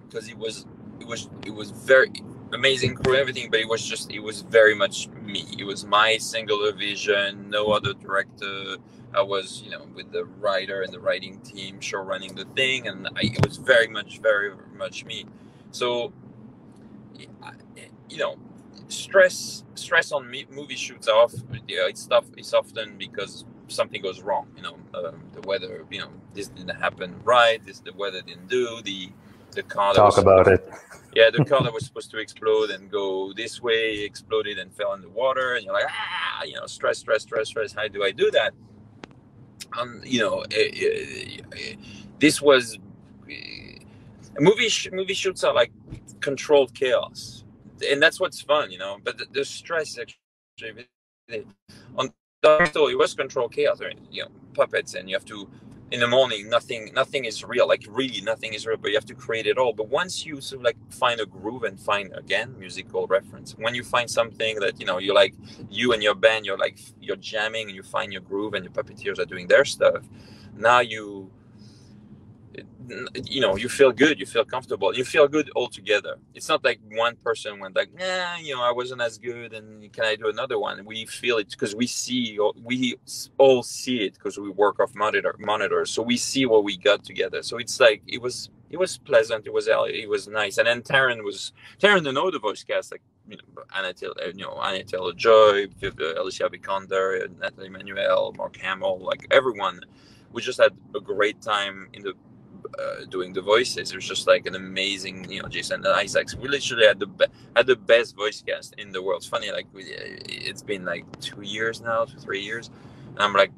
[0.03, 0.65] because it was
[0.99, 2.11] it was it was very
[2.53, 5.45] amazing crew everything, but it was just it was very much me.
[5.57, 8.77] It was my singular vision, no other director.
[9.13, 12.87] I was, you know, with the writer and the writing team, show running the thing,
[12.87, 15.25] and I, it was very much, very much me.
[15.71, 16.11] So
[18.09, 18.35] you know
[18.87, 21.33] stress stress on me, movie shoots off
[21.67, 25.99] yeah, it's stuff it's often because something goes wrong you know um, the weather you
[25.99, 29.09] know this didn't happen right this the weather didn't do the
[29.55, 30.69] the car Talk was about it.
[31.15, 34.93] yeah the car that was supposed to explode and go this way exploded and fell
[34.93, 38.03] in the water and you're like ah you know stress stress stress stress how do
[38.03, 38.53] i do that
[39.77, 41.75] um you know eh, eh, eh,
[42.19, 42.77] this was
[43.29, 43.79] eh,
[44.39, 45.71] movie sh- movie shoots are like
[46.21, 47.45] controlled chaos
[47.89, 51.45] and that's what's fun you know but the, the stress actually
[51.97, 52.11] on
[52.43, 53.79] Dark it was controlled chaos
[54.11, 55.49] you know puppets and you have to
[55.91, 59.05] in the morning nothing nothing is real like really nothing is real but you have
[59.05, 59.73] to create it all.
[59.73, 63.75] But once you sort of like find a groove and find again musical reference when
[63.75, 65.35] you find something that you know you like
[65.69, 68.73] you and your band you're like you're jamming and you find your groove and your
[68.73, 70.03] puppeteers are doing their stuff
[70.57, 71.29] now you
[73.25, 76.63] you know you feel good you feel comfortable you feel good all together it's not
[76.63, 80.15] like one person went like nah you know i wasn't as good and can i
[80.15, 80.85] do another one?
[80.85, 82.95] We feel it because we see we
[83.37, 87.03] all see it because we work off monitor monitors so we see what we got
[87.03, 87.41] together.
[87.41, 90.57] So it's like it was it was pleasant it was it was nice.
[90.57, 94.15] And then Taron was Taron the know the voice cast like you know Anya Taylor,
[94.23, 94.83] uh, you know Anya
[95.15, 95.67] Joy
[96.21, 97.07] Alicia Vikander
[97.39, 99.79] Natalie Emmanuel Mark Hamill like everyone
[100.31, 102.13] we just had a great time in the
[102.79, 103.91] uh, doing the voices.
[103.91, 106.35] It was just like an amazing, you know, Jason and Isaacs.
[106.35, 109.19] We literally had the be- had the best voice cast in the world.
[109.19, 112.69] It's funny, like we, it's been like two years now, two three years,
[113.15, 113.51] and I'm like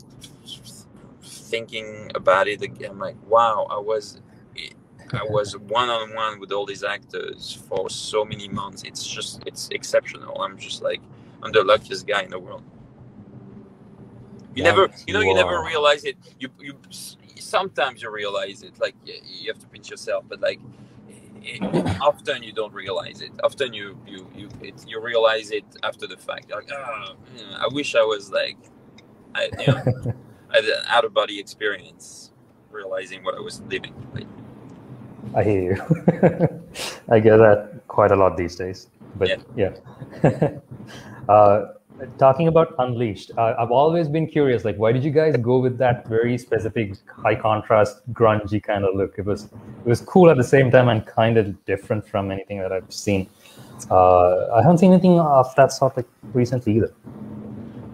[1.24, 2.92] thinking about it again.
[2.92, 4.22] I'm like, wow, I was.
[5.14, 8.84] I was one on one with all these actors for so many months.
[8.84, 10.42] It's just, it's exceptional.
[10.42, 11.02] I'm just like,
[11.42, 12.64] I'm the luckiest guy in the world.
[14.56, 16.18] You Yeah, never, you know, you you never realize it.
[16.40, 16.74] You, you,
[17.40, 18.80] sometimes you realize it.
[18.80, 20.60] Like you have to pinch yourself, but like
[21.44, 23.32] it, often you don't realize it.
[23.44, 26.50] Often you, you, you, it, you realize it after the fact.
[26.50, 27.16] You're like, oh,
[27.58, 28.58] I wish I was like,
[29.36, 29.78] I, you know,
[30.52, 32.32] I had an out of body experience,
[32.72, 33.94] realizing what I was living.
[34.14, 34.28] Like,
[35.36, 35.82] I hear you.
[37.10, 38.88] I get that quite a lot these days.
[39.16, 39.72] But yeah.
[41.30, 41.66] uh,
[42.18, 44.66] talking about Unleashed, uh, I've always been curious.
[44.66, 48.96] Like, why did you guys go with that very specific high contrast, grungy kind of
[48.96, 49.16] look?
[49.18, 52.60] It was it was cool at the same time and kind of different from anything
[52.60, 53.30] that I've seen.
[53.90, 56.94] Uh, I haven't seen anything of that sort like recently either.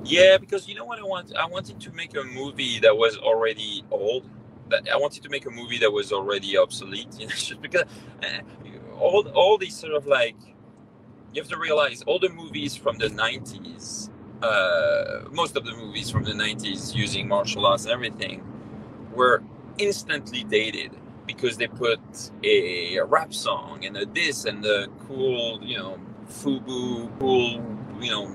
[0.04, 1.36] Yeah, because you know what I want?
[1.36, 4.28] I wanted to make a movie that was already old.
[4.70, 7.08] That I wanted to make a movie that was already obsolete.
[7.20, 7.84] You know, just because
[8.22, 8.42] uh,
[9.00, 10.36] all all these sort of like
[11.34, 14.10] you have to realize all the movies from the '90s,
[14.42, 18.44] uh, most of the movies from the '90s using martial arts and everything,
[19.14, 19.44] were
[19.78, 20.92] instantly dated
[21.26, 22.00] because they put
[22.44, 27.64] a, rap song and a this and the cool, you know, FUBU, cool,
[28.02, 28.26] you know,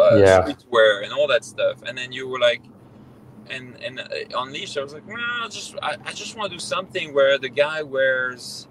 [0.00, 0.42] uh, Yeah.
[0.42, 1.82] streetwear and all that stuff.
[1.86, 2.62] And then you were like,
[3.50, 4.04] and and uh,
[4.36, 7.38] Unleashed, I was like, well, I just I, I just want to do something where
[7.38, 8.68] the guy wears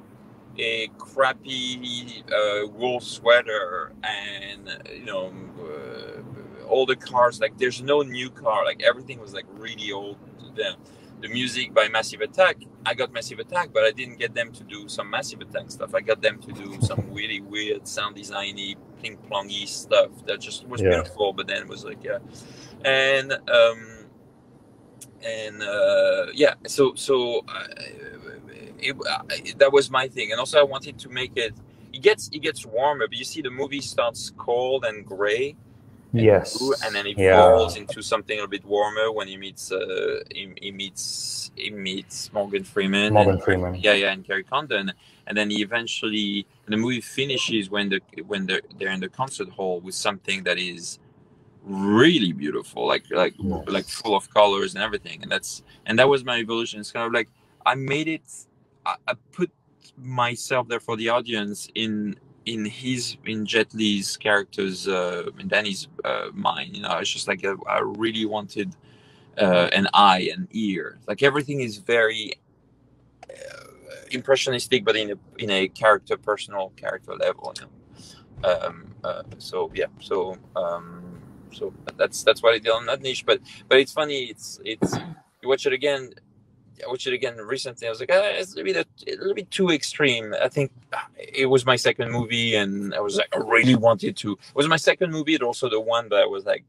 [0.59, 8.01] a crappy uh, wool sweater and you know uh, all the cars like there's no
[8.01, 10.17] new car like everything was like really old
[10.55, 10.73] then
[11.21, 12.57] the music by Massive Attack.
[12.85, 15.95] I got Massive Attack, but I didn't get them to do some Massive Attack stuff.
[15.95, 20.67] I got them to do some really weird sound designy, ping plongy stuff that just
[20.67, 20.89] was yeah.
[20.89, 21.33] beautiful.
[21.33, 22.19] But then it was like, yeah,
[22.85, 23.96] and um,
[25.23, 27.67] and uh, yeah, so so uh,
[28.79, 29.21] it, uh,
[29.57, 31.53] that was my thing, and also I wanted to make it.
[31.93, 35.55] It gets it gets warmer, but you see the movie starts cold and gray
[36.13, 37.37] and yes blue, and then it yeah.
[37.37, 42.31] falls into something a bit warmer when he meets uh, he, he meets he meets
[42.33, 44.91] Morgan Freeman Morgan and, Freeman yeah yeah and Kerry Condon
[45.27, 49.49] and then he eventually the movie finishes when the when they're, they're in the concert
[49.49, 50.99] hall with something that is
[51.67, 53.63] really beautiful like like yes.
[53.67, 57.05] like full of colors and everything and that's and that was my evolution it's kind
[57.05, 57.29] of like
[57.65, 58.23] I made it
[58.85, 59.51] I, I put
[59.97, 65.89] myself there for the audience in in his in Jet Li's character's uh, in Danny's
[66.05, 68.73] uh, mind, you know, it's just like a, I really wanted
[69.37, 70.97] uh, an eye, an ear.
[71.07, 72.33] Like everything is very
[73.29, 73.65] uh,
[74.11, 77.53] impressionistic, but in a in a character, personal character level.
[77.59, 77.71] You know?
[78.43, 81.03] um, uh, so yeah, so um,
[81.51, 83.25] so that's that's what I did on that niche.
[83.25, 84.25] But but it's funny.
[84.25, 84.95] It's it's
[85.41, 86.13] you watch it again
[86.85, 87.87] I watched it again recently.
[87.87, 90.33] I was like, ah, it's a, bit, a little bit too extreme.
[90.41, 90.71] I think
[91.17, 94.33] it was my second movie, and I was like, I really wanted to.
[94.33, 96.65] It was my second movie, and also the one that I was like,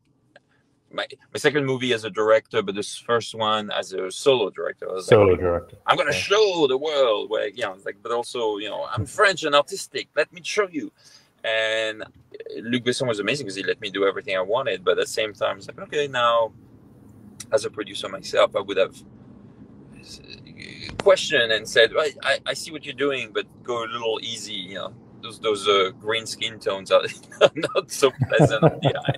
[0.90, 4.88] my my second movie as a director, but this first one as a solo director.
[4.88, 5.76] I was solo like, director.
[5.86, 6.18] I'm gonna yeah.
[6.18, 10.08] show the world where you know, like, but also you know, I'm French and artistic.
[10.16, 10.90] Let me show you.
[11.48, 12.04] And
[12.62, 15.06] Luc Besson was amazing because he let me do everything I wanted, but at the
[15.06, 16.52] same time, it's like, okay, now
[17.52, 18.96] as a producer myself, I would have
[20.98, 24.54] questioned and said, I, I, I, see what you're doing, but go a little easy.
[24.54, 27.02] You know, those those uh, green skin tones are
[27.54, 29.14] not so pleasant on the eye.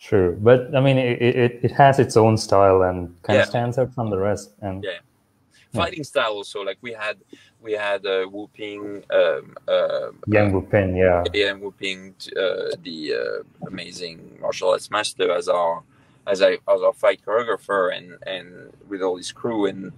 [0.00, 3.42] True, but I mean, it, it, it has its own style and kind yeah.
[3.42, 4.52] of stands out from the rest.
[4.60, 4.98] And yeah,
[5.76, 6.62] fighting style also.
[6.62, 7.18] Like we had
[7.60, 14.38] we had uh, Woo-ping, um, uh, Yuen Woo-ping, yeah, Yuen Woo-ping, uh, the uh, amazing
[14.40, 15.82] martial arts master as our
[16.26, 19.92] as I as a fight choreographer and and with all his crew and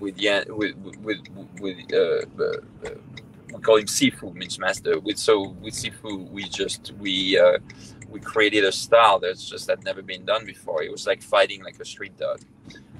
[0.00, 1.20] with yeah with with
[1.60, 2.90] with uh, uh,
[3.52, 4.98] we call him Sifu means master.
[4.98, 7.58] With so with Sifu we just we uh,
[8.08, 10.82] we created a style that's just had never been done before.
[10.82, 12.40] It was like fighting like a street dog.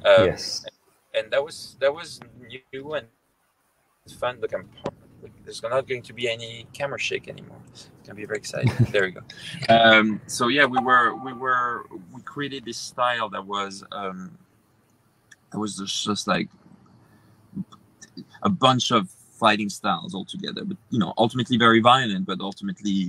[0.04, 0.64] Um, yes.
[1.14, 2.20] And, that was that was
[2.73, 3.07] new and
[4.18, 4.38] fun.
[4.40, 4.68] Look, I'm
[5.44, 7.59] there's not going to be any camera shake anymore.
[7.68, 8.73] It's gonna be very exciting.
[8.90, 9.23] there we go.
[9.68, 14.37] Um, so yeah, we were we were we created this style that was um,
[15.53, 16.49] that was just, just like
[18.42, 23.09] a bunch of fighting styles all together, but you know, ultimately very violent, but ultimately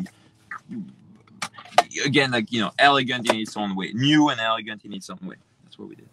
[2.05, 5.19] again like you know elegant in its own way, new and elegant in its own
[5.23, 5.35] way.
[5.63, 6.09] That's what we did.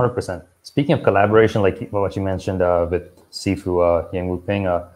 [0.00, 0.42] Hundred percent.
[0.62, 4.88] Speaking of collaboration, like what you mentioned uh, with Sifu, uh, Yuen Woo-ping, uh,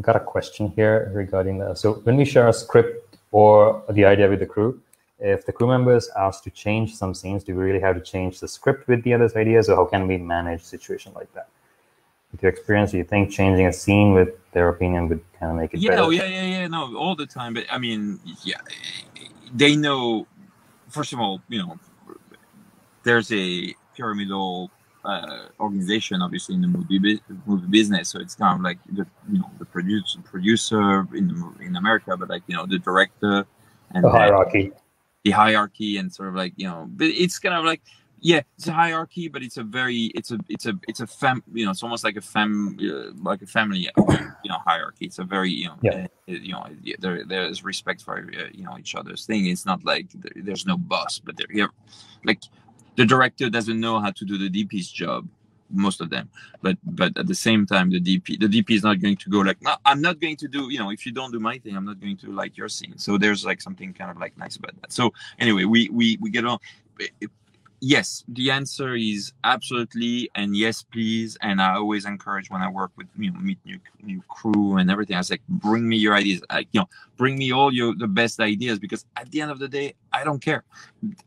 [0.00, 1.78] got a question here regarding that.
[1.78, 4.80] So when we share a script or the idea with the crew,
[5.20, 8.40] if the crew members ask to change some scenes, do we really have to change
[8.40, 11.48] the script with the other's ideas, or how can we manage a situation like that?
[12.32, 15.58] With your experience, do you think changing a scene with their opinion would kind of
[15.58, 16.12] make it yeah, better?
[16.12, 17.54] Yeah, yeah, yeah, no, all the time.
[17.54, 18.60] But I mean, yeah,
[19.54, 20.26] they know.
[20.88, 21.78] First of all, you know,
[23.04, 24.70] there's a pyramidal
[25.04, 28.08] uh, organization, obviously in the movie movie business.
[28.08, 32.16] So it's kind of like the you know the producer producer in the, in America,
[32.16, 33.46] but like you know the director
[33.92, 34.72] and the hierarchy,
[35.24, 37.82] the hierarchy, and sort of like you know, but it's kind of like
[38.24, 41.42] yeah, it's a hierarchy, but it's a very it's a it's a it's a fam
[41.52, 45.06] you know it's almost like a fam uh, like a family you know hierarchy.
[45.06, 46.06] It's a very you know yeah.
[46.28, 46.66] uh, you know
[47.00, 49.46] there there's respect for uh, you know each other's thing.
[49.46, 51.66] It's not like there, there's no boss, but there yeah,
[52.24, 52.42] like
[52.96, 55.28] the director doesn't know how to do the DP's job
[55.72, 56.28] most of them.
[56.60, 59.40] But but at the same time the dp the dp is not going to go
[59.40, 61.76] like no i'm not going to do you know if you don't do my thing
[61.76, 62.98] i'm not going to like your scene.
[62.98, 64.92] So there's like something kind of like nice about that.
[64.92, 66.58] So anyway we we we get on
[67.82, 71.36] yes the answer is absolutely and yes please.
[71.42, 74.88] And i always encourage when i work with you know meet new new crew and
[74.88, 76.40] everything i was like bring me your ideas.
[76.48, 79.58] Like you know bring me all your the best ideas because at the end of
[79.58, 80.64] the day i don't care.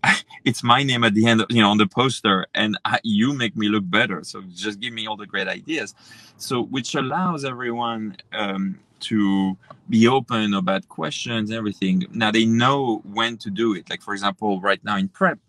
[0.46, 3.34] It's my name at the end of, you know on the poster and I, you
[3.34, 4.24] make me look better.
[4.24, 5.94] So just give me all the great ideas.
[6.38, 9.58] So which allows everyone um, to
[9.90, 12.06] be open about questions and everything.
[12.12, 13.90] Now they know when to do it.
[13.90, 15.40] Like for example right now in prep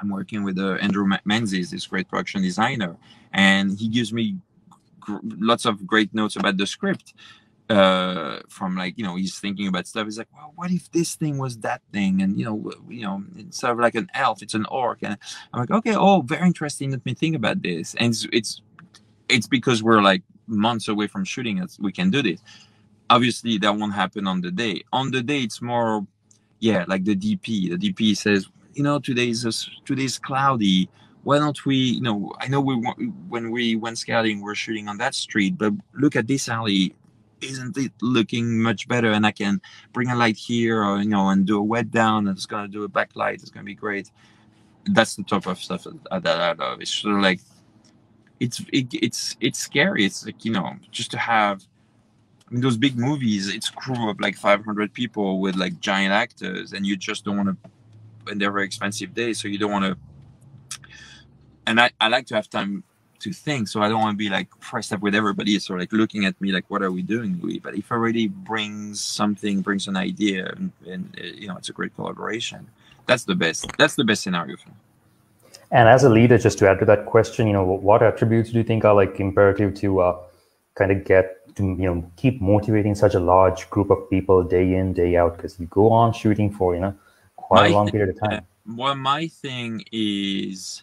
[0.00, 2.96] I'm working with uh, Andrew Menzies, this great production designer,
[3.32, 4.36] and he gives me
[5.38, 7.14] lots of great notes about the script.
[7.70, 10.06] uh, from like you know he's thinking about stuff.
[10.06, 12.22] He's like, well, what if this thing was that thing?
[12.22, 15.00] And you know, you know, instead of like an elf, it's an orc.
[15.02, 15.18] And
[15.52, 16.90] I'm like, okay, oh, very interesting.
[16.92, 17.94] Let me think about this.
[17.96, 18.62] And it's it's,
[19.28, 21.76] it's because we're like months away from shooting it.
[21.80, 22.40] We can do this.
[23.10, 24.82] Obviously, that won't happen on the day.
[24.92, 26.06] On the day, it's more,
[26.60, 27.70] yeah, like the DP.
[27.78, 28.48] The DP says,
[28.78, 30.88] you know, today's today's cloudy
[31.24, 32.74] why don't we you know i know we
[33.28, 36.94] when we went scouting we're shooting on that street but look at this alley
[37.40, 39.10] isn't it looking much better?
[39.12, 39.60] And I can
[39.92, 42.64] bring a light here or, you know, and do a wet down and it's going
[42.64, 43.34] to do a backlight.
[43.34, 44.10] It's going to be great.
[44.86, 46.80] That's the type of stuff that, that I love.
[46.80, 47.40] It's sort of like,
[48.40, 50.04] it's, it, it's, it's scary.
[50.04, 51.64] It's like, you know, just to have,
[52.48, 56.72] I mean, those big movies, it's crew of like 500 people with like giant actors
[56.72, 57.70] and you just don't want to,
[58.30, 59.40] and they're very expensive days.
[59.40, 59.96] So you don't want to,
[61.66, 62.84] and I, I like to have time
[63.20, 63.68] to think.
[63.68, 65.58] So I don't want to be like pressed up with everybody.
[65.58, 67.58] So like looking at me like, what are we doing, Louis?
[67.58, 71.72] But if already brings something, brings an idea, and, and uh, you know, it's a
[71.72, 72.68] great collaboration.
[73.06, 73.66] That's the best.
[73.78, 74.74] That's the best scenario for me.
[75.70, 78.58] And as a leader, just to add to that question, you know, what attributes do
[78.58, 80.18] you think are like imperative to uh,
[80.74, 84.74] kind of get to you know keep motivating such a large group of people day
[84.74, 85.36] in day out?
[85.36, 86.94] Because you go on shooting for you know
[87.48, 88.46] quite my a long period of time.
[88.66, 90.82] Well, my thing is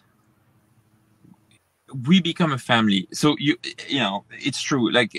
[2.06, 3.06] we become a family.
[3.12, 3.56] So you
[3.88, 4.90] you know it's true.
[4.90, 5.12] Like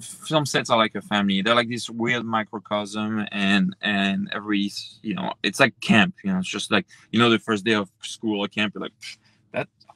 [0.00, 1.42] film sets are like a family.
[1.42, 4.70] They're like this weird microcosm and and every
[5.02, 7.74] you know it's like camp you know it's just like you know the first day
[7.74, 8.92] of school or camp you're like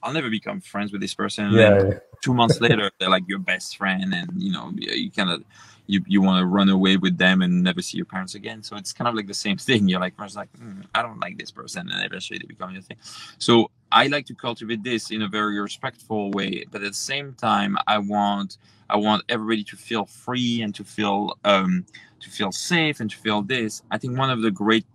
[0.07, 1.99] i'll never become friends with this person yeah, yeah.
[2.23, 5.43] two months later they're like your best friend and you know you kind of
[5.87, 8.63] you, you want to run away with them and never see your parents again.
[8.63, 9.89] So it's kind of like the same thing.
[9.89, 12.97] You're like, like mm, I don't like this person, and eventually they become your thing.
[13.39, 17.35] So I like to cultivate this in a very respectful way, but at the same
[17.35, 21.87] time, I want I want everybody to feel free and to feel um,
[22.21, 23.83] to feel safe and to feel this.
[23.91, 24.87] I think one of the great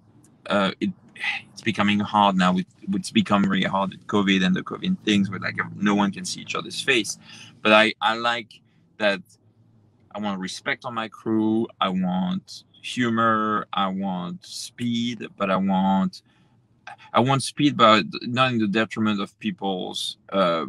[0.48, 0.90] uh, it,
[1.52, 2.58] it's becoming hard now.
[2.94, 6.26] It's become really hard with COVID and the COVID things, where like no one can
[6.26, 7.18] see each other's face.
[7.62, 8.62] But I I like
[8.98, 9.22] that
[10.14, 11.68] I want respect on my crew.
[11.80, 13.68] I want humor.
[13.74, 16.22] I want speed, but I want
[17.14, 20.66] I want speed, but not in the detriment of people's uh,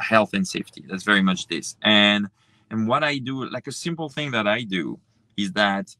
[0.00, 0.84] health and safety.
[0.88, 1.76] That's very much this.
[1.82, 2.28] And
[2.70, 4.98] and what I do, like a simple thing that I do,
[5.36, 5.94] is that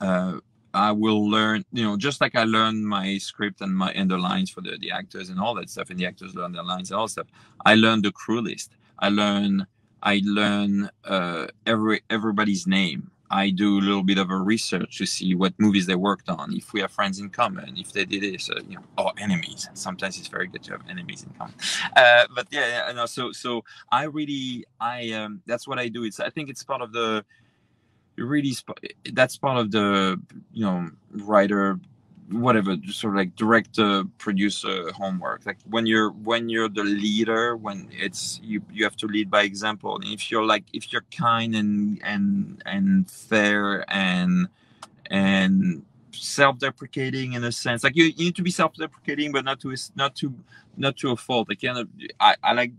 [0.00, 0.38] uh,
[0.78, 4.16] I will learn, you know, just like I learn my script and my and the
[4.16, 6.90] lines for the, the actors and all that stuff, and the actors learn their lines
[6.90, 7.26] and all stuff.
[7.66, 8.70] I learn the crew list.
[9.00, 9.66] I learn
[10.02, 13.10] I learn uh, every everybody's name.
[13.30, 16.54] I do a little bit of a research to see what movies they worked on,
[16.54, 19.68] if we have friends in common, if they did this, uh, you know, or enemies.
[19.74, 21.54] Sometimes it's very good to have enemies in common.
[21.96, 26.04] Uh, but yeah, yeah, no, so so I really I um, that's what I do.
[26.04, 27.24] It's I think it's part of the
[28.18, 28.54] really
[29.12, 30.20] that's part of the
[30.52, 31.78] you know writer
[32.30, 35.46] whatever sort of like director producer homework.
[35.46, 39.42] Like when you're when you're the leader when it's you you have to lead by
[39.42, 39.96] example.
[39.96, 44.48] And if you're like if you're kind and and and fair and
[45.10, 49.74] and self-deprecating in a sense like you, you need to be self-deprecating but not to
[49.94, 50.34] not to
[50.76, 51.48] not to a fault.
[51.48, 51.88] Like kind
[52.20, 52.72] i i like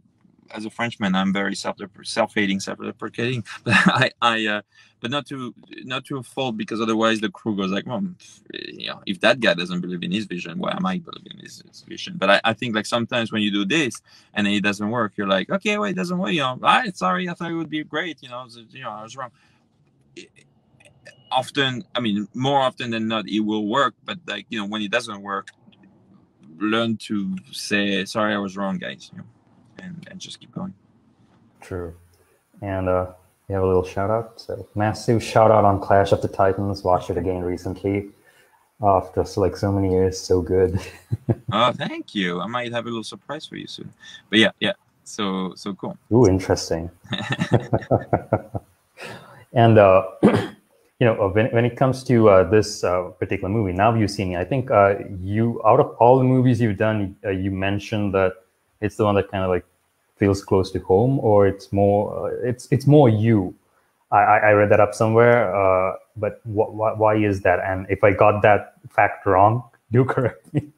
[0.51, 3.43] as a Frenchman, I'm very self self-hating, self-deprecating.
[3.63, 4.61] But I, I, uh,
[4.99, 8.03] but not to not to a fault because otherwise the crew goes like, well,
[8.53, 11.39] you know, if that guy doesn't believe in his vision, why am I believing in
[11.39, 12.15] his, his vision?
[12.17, 14.01] But I, I think like sometimes when you do this
[14.33, 16.31] and it doesn't work, you're like, okay, wait, it doesn't work.
[16.31, 18.21] You know, I sorry, I thought it would be great.
[18.21, 19.31] You know, you know, I was wrong.
[21.31, 23.95] often, I mean, more often than not, it will work.
[24.03, 25.49] But like you know, when it doesn't work,
[26.57, 29.11] learn to say sorry, I was wrong, guys.
[29.13, 29.25] You know?
[29.81, 30.73] And, and just keep going.
[31.61, 31.93] True.
[32.61, 33.11] And uh,
[33.47, 34.39] we have a little shout out.
[34.39, 36.83] So massive shout out on Clash of the Titans.
[36.83, 38.09] Watched it again recently.
[38.81, 40.79] After so like so many years, so good.
[41.51, 42.39] oh, thank you.
[42.39, 43.91] I might have a little surprise for you soon.
[44.29, 44.73] But yeah, yeah.
[45.03, 45.97] So so cool.
[46.13, 46.89] Ooh, interesting.
[49.53, 53.93] and uh, you know, when, when it comes to uh, this uh, particular movie, now
[53.93, 54.37] You See Me.
[54.37, 58.33] I think uh, you, out of all the movies you've done, uh, you mentioned that
[58.81, 59.65] it's the one that kind of like
[60.17, 63.55] feels close to home, or it's more uh, it's it's more you.
[64.11, 67.59] I, I read that up somewhere, uh, but wh- wh- why is that?
[67.65, 70.69] And if I got that fact wrong, do correct me.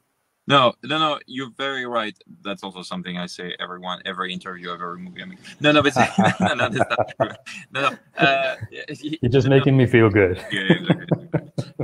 [0.52, 1.18] No, no, no.
[1.26, 2.14] You're very right.
[2.44, 5.82] That's also something I say everyone, every interview of every movie I mean, No, no,
[5.82, 5.96] but
[6.40, 7.30] no, no, that's not true.
[7.72, 7.98] No, no.
[8.18, 8.56] Uh,
[9.00, 10.44] You're just no, making me feel good.
[10.52, 11.28] Yeah, exactly.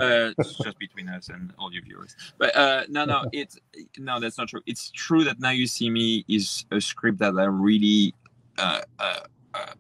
[0.02, 2.14] uh, just between us and all your viewers.
[2.36, 3.58] But uh, no, no, it's
[3.96, 4.60] no, that's not true.
[4.66, 8.14] It's true that now you see me is a script that I really
[8.58, 9.20] uh, uh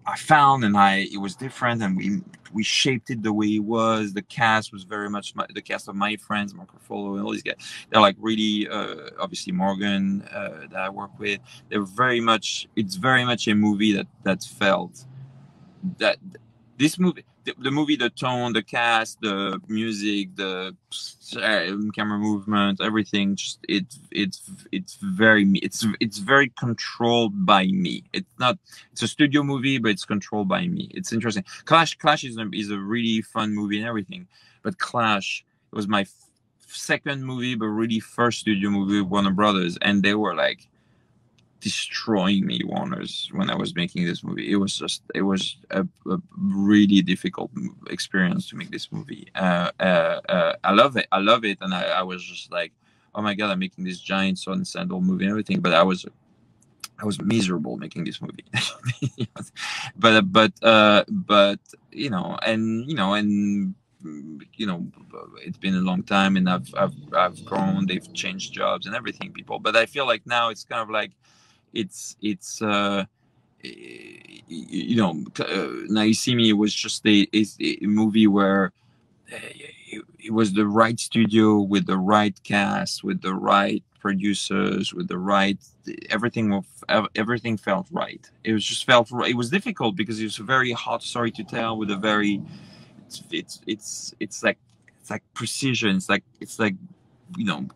[0.06, 2.20] I found, and I it was different, and we
[2.52, 4.12] we shaped it the way it was.
[4.12, 7.32] The cast was very much my, the cast of my friends, Mark Ruffalo, and all
[7.32, 7.56] these guys.
[7.90, 11.40] They're like really, uh, obviously Morgan uh, that I work with.
[11.68, 12.68] They're very much.
[12.76, 15.04] It's very much a movie that that felt
[15.98, 16.18] that
[16.78, 17.24] this movie
[17.58, 20.74] the, movie, the tone, the cast, the music, the
[21.36, 23.36] uh, camera movement, everything.
[23.36, 25.58] Just it's it's it's very me.
[25.60, 28.04] It's it's very controlled by me.
[28.12, 28.58] It's not.
[28.92, 30.90] It's a studio movie, but it's controlled by me.
[30.94, 31.44] It's interesting.
[31.64, 34.26] Clash Clash is a, is a really fun movie and everything,
[34.62, 36.06] but Clash it was my
[36.66, 40.68] second movie, but really first studio movie with Warner Brothers, and they were like
[41.60, 44.50] destroying me warners when i was making this movie.
[44.52, 47.50] It was just it was a, a really difficult
[47.90, 49.28] experience to make this movie.
[49.34, 52.72] Uh, uh, uh, i love it i love it and I, I, was just like
[53.14, 56.06] oh my god i'm making this giant sun sandal movie and everything but i was
[57.00, 58.44] i was miserable making this movie.
[59.96, 61.60] But but uh but
[61.92, 63.74] you know and you know and
[64.54, 64.86] you know
[65.44, 69.32] it's been a long time and I've, I've i've grown they've changed jobs and everything
[69.32, 71.10] people but i feel like now it's kind of like
[71.72, 73.04] it's it's uh,
[73.62, 78.72] you know uh, it was just a, a, a movie where
[79.32, 79.36] uh,
[79.90, 85.08] it, it, was the right studio with the right cast with the right producers with
[85.08, 85.58] the right
[86.10, 86.66] everything of
[87.14, 88.30] everything felt right.
[88.44, 91.44] It was just felt it was difficult because it was a very hard story to
[91.44, 92.40] tell with a very
[93.06, 94.58] it's it's it's, it's like
[95.00, 96.74] it's like precision it's like it's like
[97.36, 97.66] you know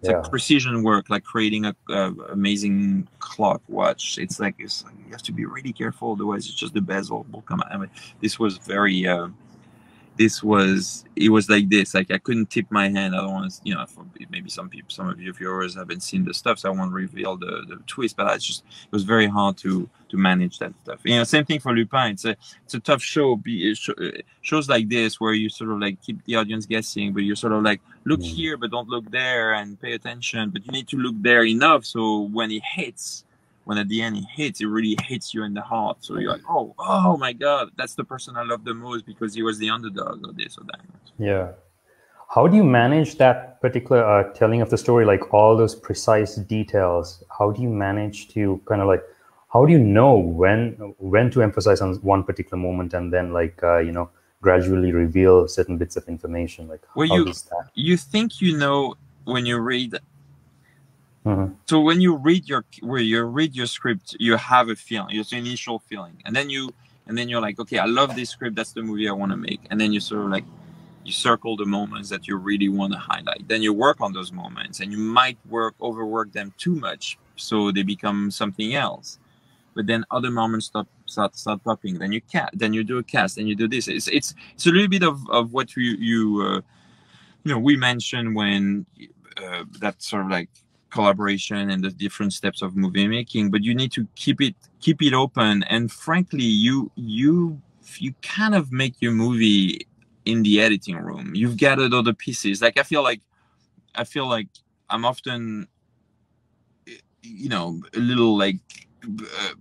[0.00, 0.18] it's yeah.
[0.18, 4.18] like precision work, like creating a, a, amazing clock watch.
[4.18, 7.26] It's like it's like you have to be really careful, otherwise it's just the bezel
[7.30, 7.72] will come out.
[7.72, 7.90] I mean,
[8.20, 9.06] this was very.
[9.06, 9.28] Uh,
[10.16, 11.94] this was it was like this.
[11.94, 13.14] Like i couldn't tip my hand.
[13.14, 16.02] I don't want to you know for maybe some people some of you viewers haven't
[16.02, 19.04] seen the stuff so i won't reveal the the twist but i just it was
[19.04, 21.00] very hard to to manage that stuff.
[21.04, 22.12] You know same thing for lupin.
[22.12, 23.74] It's a it's a tough show be
[24.42, 27.52] shows like this where you sort of like keep the audience guessing but you're sort
[27.52, 28.24] of like look mm.
[28.24, 31.84] here but don't look there and pay attention but you need to look there enough
[31.84, 33.24] so when it hits
[33.66, 35.96] when at the end it hits, it really hits you in the heart.
[36.00, 39.34] So you're like, oh, oh my God, that's the person I love the most because
[39.34, 40.80] he was the underdog or this or that.
[41.18, 41.48] Yeah.
[42.32, 46.36] How do you manage that particular uh, telling of the story, like all those precise
[46.36, 47.24] details?
[47.36, 49.02] How do you manage to kind of like,
[49.52, 53.60] how do you know when when to emphasize on one particular moment and then like
[53.64, 54.10] uh, you know
[54.42, 56.68] gradually reveal certain bits of information?
[56.68, 57.32] Like, well, you
[57.74, 58.94] you think you know
[59.24, 59.98] when you read
[61.26, 61.54] Mm-hmm.
[61.66, 65.24] So when you read your where you read your script, you have a feeling, your
[65.32, 66.72] initial feeling, and then you
[67.08, 68.54] and then you're like, okay, I love this script.
[68.54, 69.60] That's the movie I want to make.
[69.70, 70.44] And then you sort of like
[71.04, 73.48] you circle the moments that you really want to highlight.
[73.48, 77.72] Then you work on those moments, and you might work overwork them too much, so
[77.72, 79.18] they become something else.
[79.74, 81.98] But then other moments start start, start popping.
[81.98, 82.50] Then you cat.
[82.54, 83.36] Then you do a cast.
[83.36, 83.88] and you do this.
[83.88, 86.60] It's it's it's a little bit of of what you you uh,
[87.42, 88.86] you know we mentioned when
[89.36, 90.50] uh, that sort of like
[90.90, 95.02] collaboration and the different steps of movie making but you need to keep it keep
[95.02, 95.62] it open.
[95.64, 97.60] And frankly you you
[97.98, 99.86] you kind of make your movie
[100.24, 101.34] in the editing room.
[101.34, 102.62] You've gathered all the pieces.
[102.62, 103.20] Like i feel like
[103.94, 104.48] i feel like
[104.90, 105.66] i'm often
[107.22, 108.56] you know a little like
[109.04, 109.54] uh,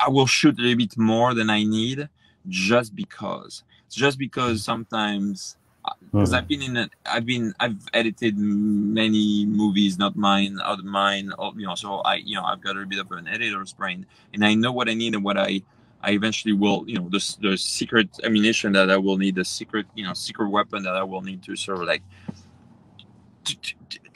[0.00, 2.08] i will shoot a little bit more than i need
[2.48, 3.62] just because.
[3.90, 5.56] Just because sometimes
[6.00, 6.36] because mm.
[6.36, 6.90] I've been in it.
[7.06, 11.32] I've been I've edited many movies, not mine, other mine.
[11.56, 14.44] You know, so I you know I've got a bit of an editor's brain, and
[14.44, 15.62] I know what I need and what I
[16.02, 19.86] I eventually will you know the the secret ammunition that I will need, the secret
[19.94, 22.02] you know secret weapon that I will need to sort of like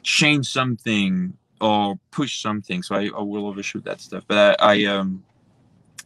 [0.02, 2.82] change something or push something.
[2.82, 4.24] So I, I will overshoot that stuff.
[4.26, 5.24] But I, I um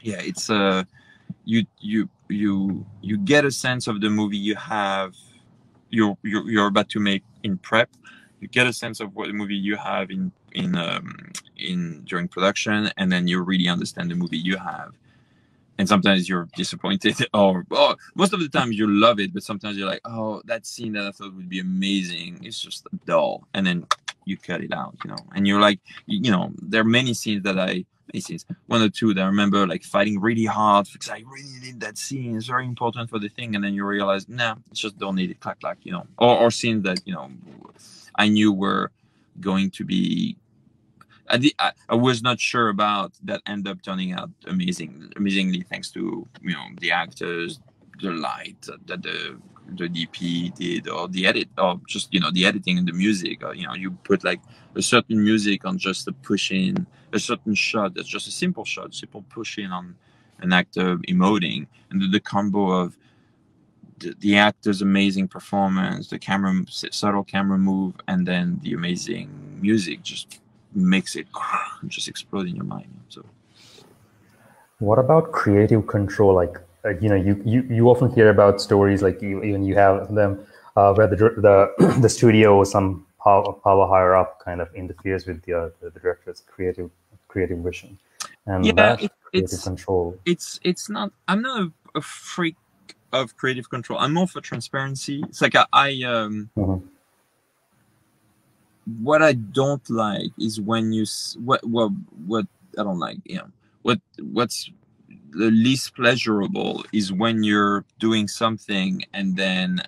[0.00, 0.84] yeah, it's uh
[1.44, 5.14] you you you you get a sense of the movie you have
[5.92, 7.90] you're, you're, about to make in prep
[8.40, 12.90] you get a sense of what movie you have in in um, in during production
[12.96, 14.92] and then you really understand the movie you have.
[15.78, 17.64] And sometimes you're disappointed or
[18.14, 21.06] most of the time you love it but sometimes you're like oh that scene that
[21.06, 23.86] i thought would be amazing is just dull and then
[24.24, 25.16] you cut it out you know?
[25.34, 27.84] And you're like you know there are many scenes that i
[28.20, 28.46] scenes.
[28.66, 31.98] One or two that I remember like fighting really hard because I really need that
[31.98, 32.36] scene.
[32.36, 33.54] It's very important for the thing.
[33.54, 35.40] And then you realize, nah, it's just don't need it.
[35.40, 36.06] Clack, clack, you know.
[36.18, 37.30] Or, or scenes that, you know,
[38.14, 38.90] I knew were
[39.40, 40.36] going to be.
[41.28, 45.62] I, did, I, I was not sure about that end up turning out amazing, amazingly
[45.62, 47.60] thanks to, you know, the actors,
[48.02, 49.38] the light, that the
[49.76, 53.42] the DP did or the edit or just you know the editing and the music
[53.44, 54.40] or you know you put like
[54.74, 58.64] a certain music on just a push in a certain shot that's just a simple
[58.64, 59.94] shot simple push in on
[60.42, 62.98] an actor emoting, and the, the combo of
[63.98, 69.30] the, the, actor's amazing performance, the camera subtle camera move, and then the amazing
[69.60, 70.40] music just
[70.74, 71.26] makes it
[71.86, 72.92] just explode in your mind.
[73.08, 73.24] So,
[74.80, 76.34] what about creative control?
[76.34, 76.58] Like,
[77.00, 80.44] you know, you, you you often hear about stories like you, even you have them
[80.76, 85.26] uh, where the the the studio or some power, power higher up kind of interferes
[85.26, 86.90] with the, uh, the, the director's creative
[87.28, 87.98] creative vision
[88.46, 90.18] and yeah, that it, it's control.
[90.24, 91.12] It's it's not.
[91.28, 92.56] I'm not a, a, freak
[93.12, 93.98] of creative control.
[93.98, 95.22] I'm more for transparency.
[95.28, 96.50] It's like I, I um.
[96.56, 96.86] Mm-hmm.
[99.00, 101.06] What I don't like is when you
[101.44, 101.92] what what
[102.26, 103.18] what I don't like.
[103.24, 103.50] You know
[103.82, 104.00] what
[104.32, 104.70] what's
[105.32, 109.82] the least pleasurable is when you're doing something and then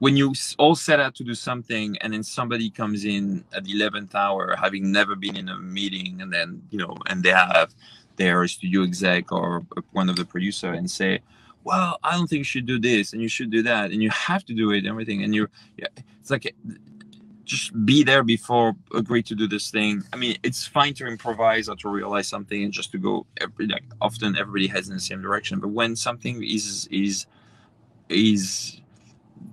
[0.00, 3.72] when you all set out to do something and then somebody comes in at the
[3.72, 7.74] 11th hour having never been in a meeting and then you know and they have
[8.16, 11.20] their studio exec or one of the producer and say
[11.64, 14.10] well i don't think you should do this and you should do that and you
[14.10, 15.22] have to do it and everything.
[15.22, 15.88] And you're yeah,
[16.20, 16.54] it's like
[17.48, 21.68] just be there before agree to do this thing i mean it's fine to improvise
[21.68, 25.00] or to realize something and just to go every, like often everybody heads in the
[25.00, 27.26] same direction but when something is is
[28.10, 28.80] is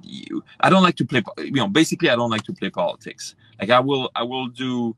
[0.03, 1.23] you, I don't like to play.
[1.37, 3.35] You know, basically, I don't like to play politics.
[3.59, 4.95] Like I will, I will do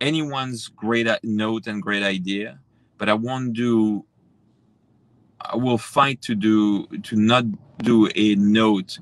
[0.00, 2.58] anyone's great note and great idea,
[2.98, 4.04] but I won't do.
[5.40, 7.44] I will fight to do to not
[7.78, 8.98] do a note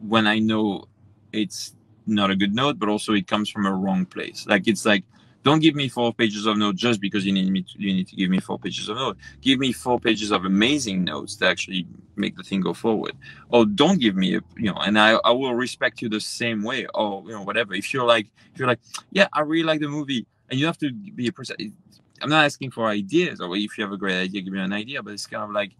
[0.00, 0.84] when I know
[1.32, 1.74] it's
[2.10, 4.46] not a good note, but also it comes from a wrong place.
[4.46, 5.04] Like it's like
[5.42, 8.08] don't give me four pages of notes just because you need me to, you need
[8.08, 9.20] to give me four pages of notes.
[9.40, 11.86] Give me four pages of amazing notes to actually
[12.16, 13.16] make the thing go forward.
[13.48, 16.62] Or don't give me a you know, and I, I will respect you the same
[16.62, 16.86] way.
[16.94, 17.74] Or you know, whatever.
[17.74, 18.80] If you're like if you're like,
[19.12, 21.56] yeah, I really like the movie, and you have to be a person.
[22.22, 24.74] I'm not asking for ideas, or if you have a great idea, give me an
[24.74, 25.02] idea.
[25.02, 25.72] But it's kind of like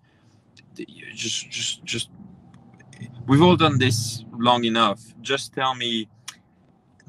[1.14, 2.08] just just just
[3.26, 5.02] we've all done this long enough.
[5.20, 6.08] Just tell me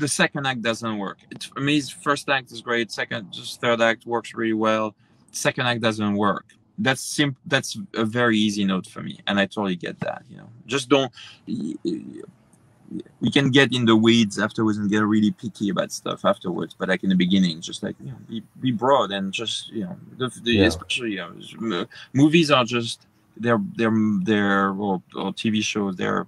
[0.02, 1.20] the second act doesn't work.
[1.30, 2.92] It, for me, first act is great.
[2.92, 4.96] Second, just third act works really well.
[5.32, 6.46] Second act doesn't work.
[6.78, 7.40] That's simple.
[7.46, 10.24] That's a very easy note for me, and I totally get that.
[10.30, 11.12] You know, just don't.
[11.48, 16.76] We can get in the weeds afterwards and get really picky about stuff afterwards.
[16.78, 19.84] But like in the beginning, just like you know, be, be broad and just you
[19.84, 20.66] know, the, the yeah.
[20.66, 23.06] especially you know, movies are just
[23.38, 23.94] they're they're
[24.24, 26.26] they're or, or TV shows they're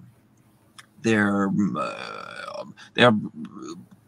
[1.02, 2.23] they're uh,
[2.94, 3.12] they're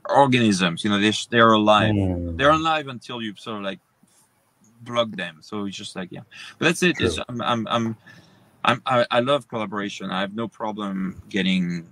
[0.08, 0.84] organisms.
[0.84, 1.94] You know, they're they're alive.
[1.94, 2.36] Mm.
[2.36, 3.80] They're alive until you sort of like
[4.82, 5.38] block them.
[5.40, 6.20] So it's just like yeah.
[6.58, 6.96] But that's it.
[7.28, 7.96] I'm, I'm I'm
[8.64, 10.10] I'm I, I love collaboration.
[10.10, 11.86] I have no problem getting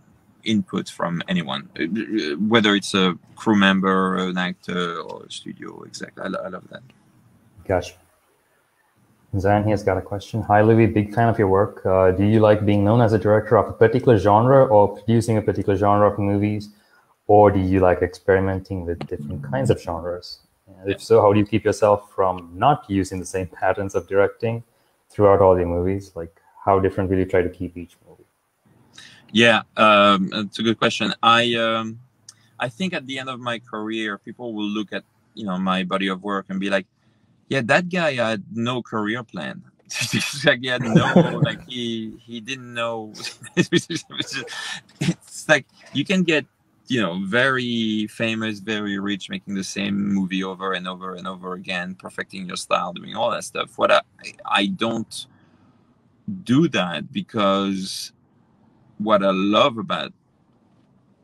[0.44, 1.68] input from anyone,
[2.48, 6.12] whether it's a crew member, an actor, or a studio exec.
[6.18, 6.82] I, I love that.
[7.66, 7.94] Gotcha.
[9.38, 10.42] Zan has got a question.
[10.42, 10.86] Hi, Louis.
[10.86, 11.84] Big fan of your work.
[11.84, 15.38] Uh, do you like being known as a director of a particular genre or producing
[15.38, 16.68] a particular genre of movies?
[17.26, 20.40] Or do you like experimenting with different kinds of genres?
[20.66, 24.06] And if so, how do you keep yourself from not using the same patterns of
[24.08, 24.62] directing
[25.10, 26.12] throughout all your movies?
[26.14, 28.24] Like, how different will you try to keep each movie?
[29.32, 31.12] Yeah, um, it's a good question.
[31.22, 31.98] I um,
[32.60, 35.04] I think at the end of my career, people will look at
[35.34, 36.86] you know my body of work and be like,
[37.48, 39.62] yeah, that guy had no career plan.
[40.44, 43.12] like he had no, like he he didn't know.
[43.56, 46.46] it's like you can get
[46.86, 51.54] you know very famous, very rich, making the same movie over and over and over
[51.54, 53.78] again, perfecting your style, doing all that stuff.
[53.78, 54.02] What I
[54.44, 55.26] I don't
[56.44, 58.12] do that because
[58.98, 60.12] what I love about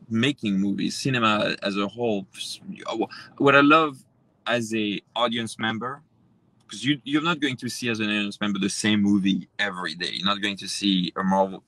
[0.09, 2.27] making movies, cinema as a whole,
[3.39, 4.05] what I love
[4.47, 6.03] as a audience member
[6.71, 9.95] because you you're not going to see as an audience member the same movie every
[9.95, 10.11] day.
[10.13, 11.65] You're not going to see a Marvel.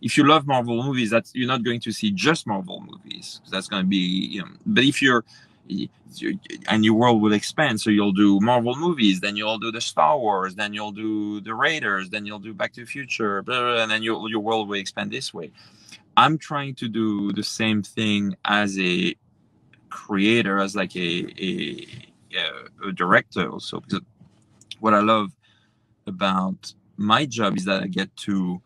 [0.00, 3.40] If you love Marvel movies, that's you're not going to see just Marvel movies.
[3.50, 4.48] That's going to be you know.
[4.64, 5.24] But if you're
[6.68, 10.18] and your world will expand, so you'll do Marvel movies, then you'll do the Star
[10.18, 13.82] Wars, then you'll do the Raiders, then you'll do Back to the Future, blah, blah,
[13.82, 15.50] and then your your world will expand this way.
[16.16, 19.16] I'm trying to do the same thing as a
[19.88, 21.86] creator, as like a a,
[22.86, 24.00] a director also because
[24.82, 25.30] what I love
[26.06, 28.60] about my job is that I get to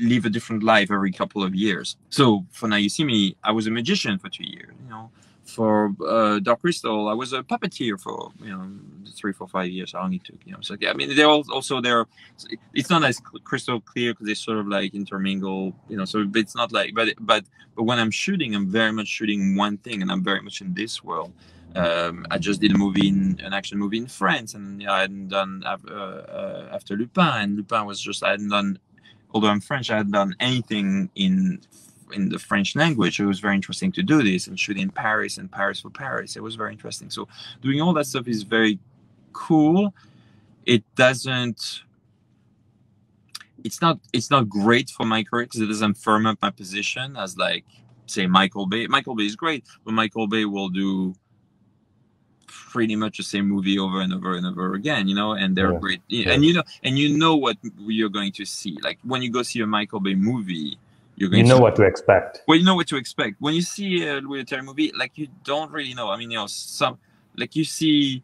[0.00, 1.96] live a different life every couple of years.
[2.08, 4.74] So for now, you see me, I was a magician for two years.
[4.84, 5.10] You know,
[5.44, 8.70] for uh, Dark Crystal, I was a puppeteer for you know
[9.14, 9.92] three, four, five years.
[9.92, 10.40] How long it took?
[10.46, 12.06] You know, so I mean, they're all, also they're.
[12.72, 15.74] It's not as crystal clear because they sort of like intermingle.
[15.90, 17.44] You know, so it's not like, but but
[17.76, 20.72] but when I'm shooting, I'm very much shooting one thing, and I'm very much in
[20.72, 21.32] this world
[21.74, 25.28] Um, I just did a movie, in, an action movie in France, and I hadn't
[25.28, 28.78] done uh, uh, after Lupin, and Lupin was just I hadn't done.
[29.34, 31.60] Although I'm French, I hadn't done anything in
[32.12, 33.18] in the French language.
[33.18, 36.36] It was very interesting to do this and shoot in Paris and Paris for Paris.
[36.36, 37.08] It was very interesting.
[37.08, 37.26] So
[37.62, 38.78] doing all that stuff is very
[39.32, 39.94] cool.
[40.66, 41.82] It doesn't.
[43.64, 43.98] It's not.
[44.12, 47.64] It's not great for my career because it doesn't firm up my position as like
[48.06, 48.86] say Michael Bay.
[48.86, 51.14] Michael Bay is great, but Michael Bay will do
[52.70, 55.72] pretty much the same movie over and over and over again, you know, and they're
[55.72, 55.78] yeah.
[55.78, 56.02] great.
[56.08, 56.30] Yeah.
[56.30, 58.78] And you know, and you know what you're going to see.
[58.82, 60.78] Like when you go see a Michael Bay movie,
[61.16, 62.42] you're going you know to, what to expect.
[62.46, 63.36] Well, you know what to expect.
[63.40, 66.10] When you see a Louis Leterrier movie, like you don't really know.
[66.10, 66.98] I mean, you know, some
[67.36, 68.22] like you see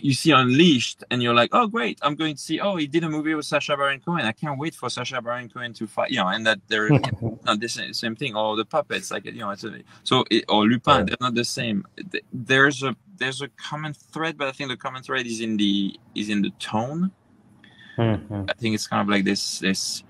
[0.00, 2.60] you see Unleashed, and you're like, oh great, I'm going to see.
[2.60, 4.24] Oh, he did a movie with Sacha Baron Cohen.
[4.24, 6.10] I can't wait for Sacha Baron Cohen to fight.
[6.10, 6.88] You know, and that they're
[7.44, 8.36] not the same, same thing.
[8.36, 11.04] Or the puppets, like you know, it's a, so it, or Lupin, yeah.
[11.04, 11.84] they're not the same.
[12.32, 15.98] There's a there's a common thread, but I think the common thread is in the
[16.14, 17.12] is in the tone.
[17.98, 18.44] Mm-hmm.
[18.48, 20.02] I think it's kind of like this this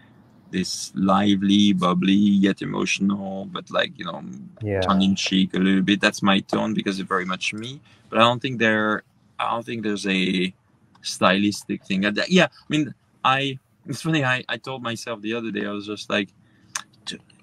[0.52, 4.22] this lively, bubbly, yet emotional, but like you know,
[4.60, 4.80] yeah.
[4.80, 6.00] tongue in cheek a little bit.
[6.00, 7.80] That's my tone because it's very much me.
[8.08, 9.02] But I don't think there
[9.46, 10.54] I don't think there's a
[11.02, 12.04] stylistic thing.
[12.28, 14.24] Yeah, I mean, I it's funny.
[14.24, 16.28] I, I told myself the other day I was just like,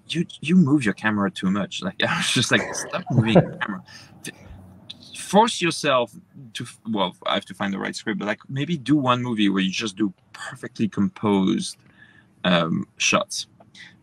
[0.07, 1.81] you you move your camera too much.
[1.89, 3.83] Like I was just like, stop moving your camera.
[5.17, 6.11] Force yourself
[6.53, 9.49] to well, I have to find the right script, but like maybe do one movie
[9.49, 11.77] where you just do perfectly composed
[12.43, 13.47] um, shots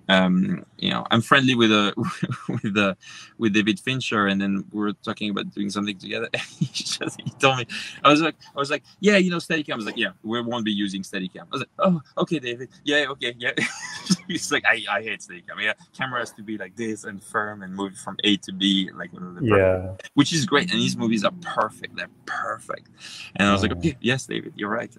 [0.08, 1.92] um, you know, I'm friendly with a
[2.62, 2.96] with a
[3.38, 6.28] with David Fincher, and then we are talking about doing something together.
[6.58, 7.66] he just he told me,
[8.04, 9.72] I was like, I was like, yeah, you know, Steadicam.
[9.72, 11.42] I was like, yeah, we won't be using Steadicam.
[11.42, 13.52] I was like, oh, okay, David, yeah, okay, yeah.
[14.28, 15.60] He's like, I, I hate Steadicam.
[15.60, 18.90] Yeah, camera has to be like this and firm and move from A to B,
[18.94, 20.70] like yeah, which is great.
[20.70, 21.96] And these movies are perfect.
[21.96, 22.90] They're perfect.
[23.36, 24.92] And I was like, okay, yes, David, you're right.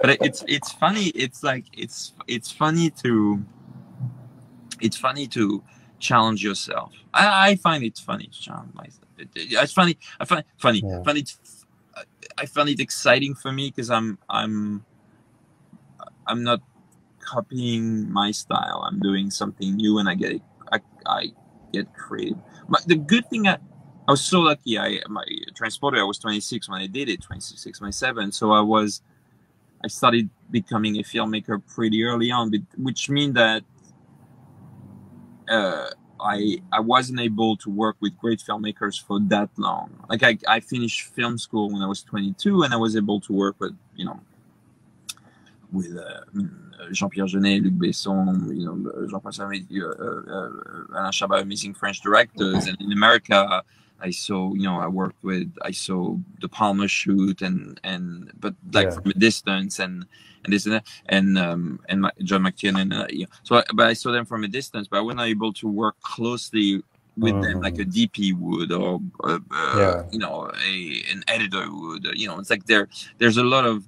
[0.00, 1.06] But it's it's funny.
[1.08, 3.42] It's like it's it's funny to
[4.80, 5.62] it's funny to
[5.98, 6.92] challenge yourself.
[7.12, 9.08] I, I find it funny to challenge myself.
[9.18, 9.98] It, it, it's funny.
[10.20, 10.82] I find funny.
[10.84, 11.02] Yeah.
[11.02, 11.24] Funny.
[12.36, 14.84] I find it exciting for me because I'm I'm
[16.26, 16.60] I'm not
[17.20, 18.82] copying my style.
[18.86, 20.40] I'm doing something new, and I get
[20.72, 21.32] I, I
[21.72, 22.38] get creative.
[22.68, 23.58] But the good thing I,
[24.06, 24.78] I was so lucky.
[24.78, 25.98] I my transporter.
[25.98, 27.22] I was 26 when I did it.
[27.22, 28.32] 26, 27.
[28.32, 29.02] So I was
[29.84, 33.62] I started becoming a filmmaker pretty early on, which means that
[35.48, 39.90] uh, I I wasn't able to work with great filmmakers for that long.
[40.08, 43.32] Like I, I finished film school when I was 22, and I was able to
[43.32, 44.20] work with you know
[45.72, 46.22] with uh,
[46.92, 52.66] Jean-Pierre Jeunet, Luc Besson, you know Jean-Paul Sartre, uh, uh, Alain Chabat, amazing French directors,
[52.66, 53.62] and in America
[54.00, 58.54] I saw, you know, I worked with, I saw De Palma shoot and and but
[58.72, 58.94] like yeah.
[58.94, 60.06] from a distance and
[60.44, 62.92] and this and that and um and my, John McTiernan.
[62.92, 65.52] Uh, know, so, I, but I saw them from a distance, but I wasn't able
[65.54, 66.82] to work closely
[67.16, 67.42] with mm.
[67.42, 67.84] them like a.
[67.84, 69.38] DP would or uh,
[69.76, 70.02] yeah.
[70.10, 72.06] you know a an editor would.
[72.14, 72.88] You know, it's like there
[73.18, 73.84] there's a lot of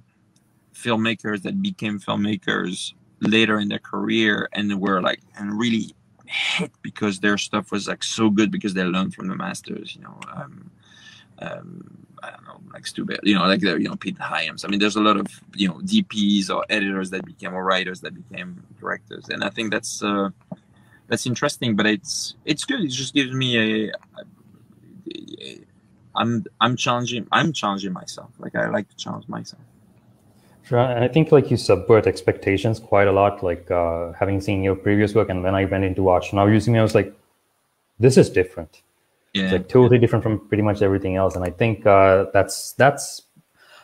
[0.75, 5.93] filmmakers that became filmmakers later in their career and were like and really
[6.31, 9.95] hit because their stuff was like so good because they learned from the masters.
[9.95, 10.71] You know, um,
[11.39, 14.63] um, I don't know, like Stuber, you know, like the, you know Pete Hyams.
[14.63, 18.01] I mean, there's a lot of you know DPs or editors that became or writers
[18.01, 20.29] that became directors, and I think that's uh,
[21.07, 21.75] that's interesting.
[21.75, 22.81] But it's it's good.
[22.81, 24.23] It just gives me a, a,
[25.41, 25.59] a
[26.15, 28.31] I'm I'm challenging I'm challenging myself.
[28.39, 29.61] Like I like to challenge myself.
[30.63, 30.79] Sure.
[30.79, 33.43] And I think like you subvert expectations quite a lot.
[33.43, 36.59] Like uh, having seen your previous work, and then I went into watch Now You
[36.59, 37.13] See Me, I was like,
[37.99, 38.81] this is different.
[39.33, 39.43] Yeah.
[39.43, 41.35] It's like totally different from pretty much everything else.
[41.35, 43.23] And I think uh, that's that's.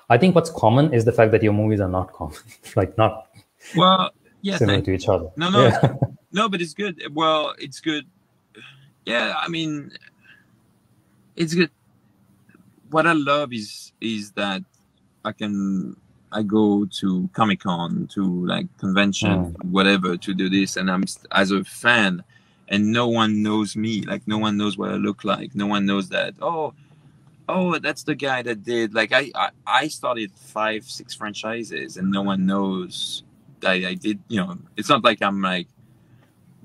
[0.10, 2.38] I think what's common is the fact that your movies are not common,
[2.76, 3.28] like not
[3.76, 4.12] well,
[4.42, 5.30] yeah, similar to each other.
[5.36, 5.94] No, no, yeah.
[6.32, 7.02] no, but it's good.
[7.14, 8.06] Well, it's good.
[9.06, 9.92] Yeah, I mean,
[11.36, 11.72] it's good.
[12.90, 14.62] What I love is is that
[15.26, 15.98] I can
[16.32, 19.66] I go to Comic Con, to like convention, mm.
[19.66, 22.24] whatever, to do this, and I'm as a fan,
[22.68, 24.02] and no one knows me.
[24.02, 25.56] Like no one knows what I look like.
[25.56, 26.36] No one knows that.
[26.42, 26.74] Oh,
[27.48, 28.94] oh, that's the guy that did.
[28.94, 33.24] Like I, I, I started five, six franchises, and no one knows
[33.62, 34.20] that I did.
[34.28, 35.68] You know, it's not like I'm like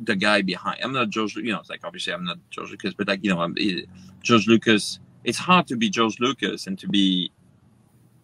[0.03, 0.81] the guy behind.
[0.83, 1.37] I'm not George.
[1.37, 3.83] You know, it's like obviously I'm not George Lucas, but like you know, I'm eh,
[4.23, 4.99] George Lucas.
[5.25, 7.31] It's hard to be George Lucas and to be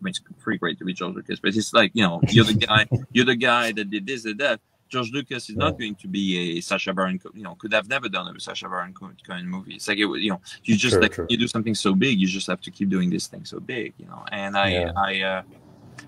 [0.00, 2.44] I mean, it's pretty great to be George Lucas, but it's like you know, you're
[2.44, 5.94] the guy, you're the guy that did this and that, George Lucas is not going
[5.96, 9.48] to be a Sacha Baron, you know, could have never done a Sacha Baron Cohen
[9.48, 9.74] movie.
[9.74, 12.46] It's like it, you know, you just like you do something so big, you just
[12.46, 14.24] have to keep doing this thing so big, you know.
[14.32, 14.92] And I, Yeah.
[14.96, 15.42] I, uh,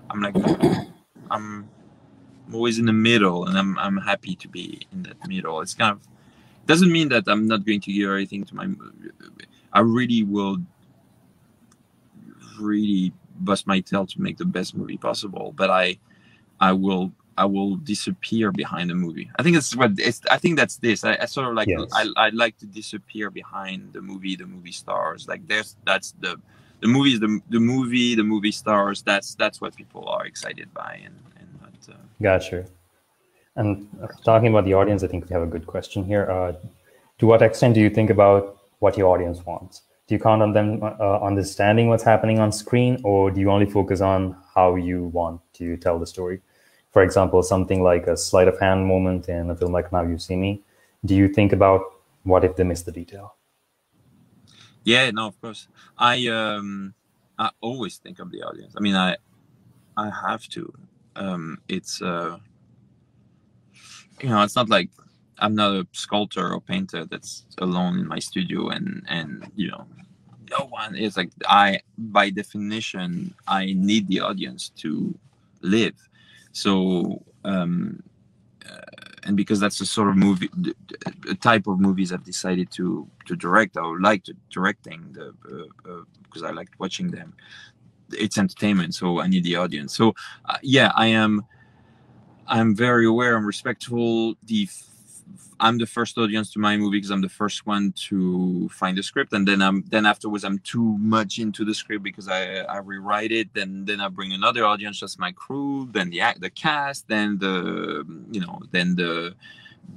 [0.09, 0.35] I'm like,
[1.31, 1.69] I'm
[2.51, 5.61] always in the middle, and I'm I'm happy to be in that middle.
[5.61, 6.01] It's kind of
[6.65, 8.67] doesn't mean that I'm not going to give everything to my.
[9.73, 10.57] I really will,
[12.59, 13.13] really
[13.43, 15.97] bust my tail to make the best movie possible, but I,
[16.59, 17.11] I will.
[17.37, 19.31] I will disappear behind the movie.
[19.39, 20.21] I think it's what it's.
[20.29, 21.03] I think that's this.
[21.03, 21.67] I, I sort of like.
[21.67, 21.89] Yes.
[21.93, 25.27] I I like to disappear behind the movie, the movie stars.
[25.27, 26.39] Like there's that's the
[26.81, 29.01] the movie is the the movie, the movie stars.
[29.01, 31.95] That's that's what people are excited by, and and not.
[31.95, 32.65] Uh, Gotcha.
[33.55, 33.87] And
[34.23, 36.29] talking about the audience, I think we have a good question here.
[36.29, 36.53] Uh,
[37.19, 39.81] to what extent do you think about what your audience wants?
[40.11, 43.65] Do you count on them uh, understanding what's happening on screen, or do you only
[43.65, 46.41] focus on how you want to tell the story?
[46.91, 50.17] For example, something like a sleight of hand moment in a film like Now You
[50.17, 50.63] See Me.
[51.05, 51.79] Do you think about
[52.23, 53.35] what if they miss the detail?
[54.83, 55.69] Yeah, no, of course.
[55.97, 56.93] I um
[57.39, 58.73] I always think of the audience.
[58.75, 59.15] I mean, I
[59.95, 60.73] I have to.
[61.15, 62.37] Um it's uh
[64.21, 64.89] you know, it's not like
[65.41, 69.85] I'm not a sculptor or painter that's alone in my studio and and you know
[70.51, 75.17] no one is like I by definition I need the audience to
[75.61, 75.95] live.
[76.53, 78.03] So um
[78.69, 78.79] uh,
[79.23, 80.75] and because that's the sort of movie the,
[81.41, 85.91] type of movies I've decided to to direct I would like to directing the uh,
[85.91, 87.33] uh, because I like watching them
[88.11, 90.13] it's entertainment so I need the audience so
[90.45, 91.43] uh, yeah I am
[92.47, 94.67] I'm very aware and respectful the
[95.59, 99.03] I'm the first audience to my movie because I'm the first one to find the
[99.03, 102.77] script, and then I'm then afterwards I'm too much into the script because I I
[102.79, 107.07] rewrite it, then then I bring another audience, just my crew, then the the cast,
[107.07, 109.35] then the you know then the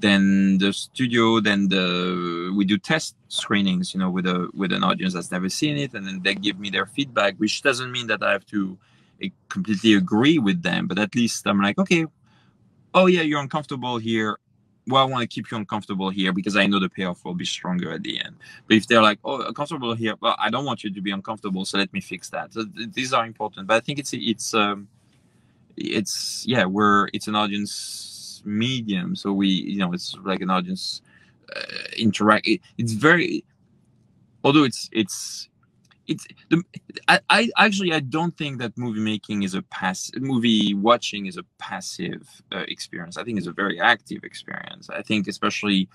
[0.01, 4.85] then the studio, then the we do test screenings, you know, with a with an
[4.85, 8.07] audience that's never seen it, and then they give me their feedback, which doesn't mean
[8.09, 8.77] that I have to
[9.23, 12.07] eh, completely agree with them, but at least I'm like, okay,
[12.93, 14.39] oh yeah, you're uncomfortable here
[14.87, 17.45] well, I want to keep you uncomfortable here because I know the payoff will be
[17.45, 18.37] stronger at the end.
[18.69, 21.65] But if they're like, oh, uncomfortable here, well, I don't want you to be uncomfortable,
[21.65, 22.53] so let me fix that.
[22.53, 24.89] So th- these are important, but I think it's it's um,
[25.77, 31.01] it's yeah, we're it's an audience medium, so we you know it's like an audience
[31.55, 31.61] uh,
[31.97, 32.47] interact.
[32.47, 33.45] It, it's very,
[34.43, 35.49] although it's it's
[36.07, 36.63] it's the
[37.09, 41.37] I, I actually I don't think that movie making is a pass movie watching is
[41.39, 43.17] a passive uh, experience.
[43.19, 44.91] I think it's a very active experience.
[44.91, 45.89] I think especially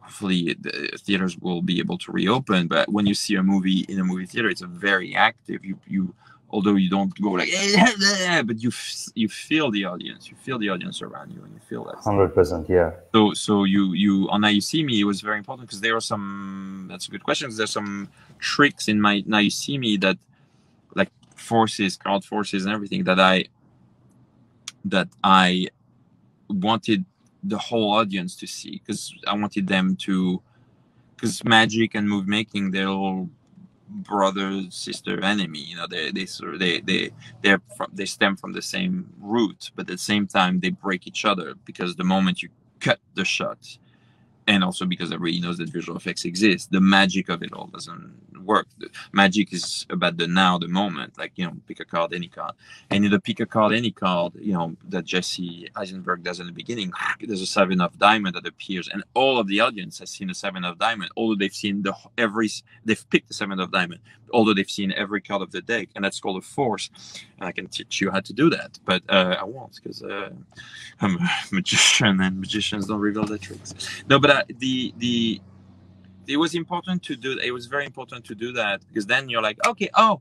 [0.00, 2.68] hopefully the theaters will be able to reopen.
[2.68, 5.64] But when you see a movie in a movie theater, it's a very active.
[5.64, 6.14] You you
[6.50, 10.28] although you don't go like eh, eh, eh, but you f- you feel the audience.
[10.30, 11.96] You feel the audience around you, and you feel that.
[11.96, 12.92] Hundred percent, yeah.
[13.14, 15.96] So so you you on Now You See Me it was very important because there
[15.96, 19.96] are some that's a good question there's some tricks in my Now You See Me
[19.98, 20.18] that
[20.94, 23.46] like forces crowd forces and everything that I
[24.84, 25.68] that I
[26.48, 27.04] wanted
[27.42, 30.42] the whole audience to see because I wanted them to
[31.14, 33.28] because magic and movie making they're all
[33.90, 37.10] brother sister enemy you know they they sort of they they
[37.42, 41.06] they're from they stem from the same root but at the same time they break
[41.06, 42.48] each other because the moment you
[42.80, 43.78] cut the shot
[44.48, 48.12] and also because everybody knows that visual effects exist the magic of it all doesn't
[48.48, 48.66] work.
[48.78, 52.28] The magic is about the now the moment like you know pick a card any
[52.28, 52.54] card.
[52.90, 56.46] And in the pick a card any card you know that jesse eisenberg does in
[56.46, 56.90] the beginning
[57.20, 60.34] there's a seven of diamond that appears and all of the audience has seen the
[60.34, 62.48] seven of diamond although they've seen the every
[62.86, 64.00] they've picked the seven of diamond
[64.32, 66.90] although they've seen every card of the deck and that's called a force.
[67.38, 70.30] And i can teach you how to do that but uh, i won't because uh,
[71.02, 73.74] i'm a magician and magicians don't reveal their tricks.
[74.08, 75.40] No but the the
[76.26, 79.42] it was important to do it was very important to do that because then you're
[79.42, 80.20] like okay oh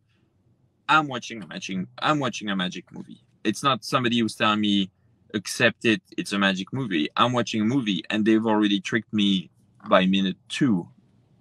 [0.89, 3.22] i'm watching a magic i'm watching a magic movie.
[3.43, 4.89] It's not somebody who's telling me
[5.34, 7.07] accept it it's a magic movie.
[7.15, 9.49] I'm watching a movie and they've already tricked me
[9.89, 10.88] by minute two.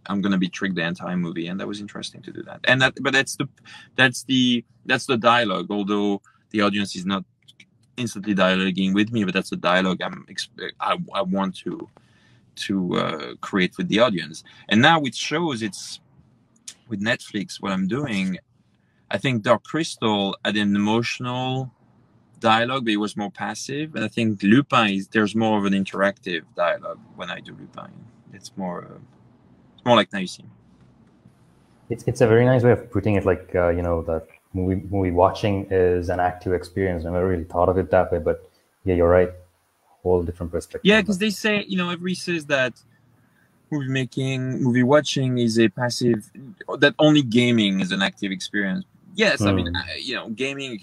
[0.06, 2.60] I'm gonna be tricked the entire movie and that was interesting to do that.
[2.64, 3.48] And that but that's the
[3.96, 7.24] that's the that's the dialogue although the audience is not
[7.96, 10.26] instantly dialoguing with me but that's the dialogue i'm
[10.80, 11.88] i, I want to
[12.56, 14.44] to uh, create with the audience.
[14.68, 16.00] And now with shows, it's
[16.88, 17.60] with Netflix.
[17.60, 18.38] What I'm doing,
[19.10, 21.72] I think Dark Crystal had an emotional
[22.40, 23.94] dialogue, but it was more passive.
[23.94, 27.92] And I think Lupin is there's more of an interactive dialogue when I do Lupin.
[28.32, 28.98] It's more, uh,
[29.74, 30.44] it's more like see.
[31.88, 33.24] It's it's a very nice way of putting it.
[33.24, 37.04] Like uh, you know, that movie movie watching is an active experience.
[37.04, 38.50] I never really thought of it that way, but
[38.84, 39.30] yeah, you're right.
[40.08, 40.82] Whole different perspective.
[40.84, 42.74] Yeah, because they say you know everybody says that
[43.70, 46.30] movie making, movie watching is a passive.
[46.78, 48.84] That only gaming is an active experience.
[49.14, 49.48] Yes, mm.
[49.48, 49.80] I mean hmm.
[49.98, 50.80] you know gaming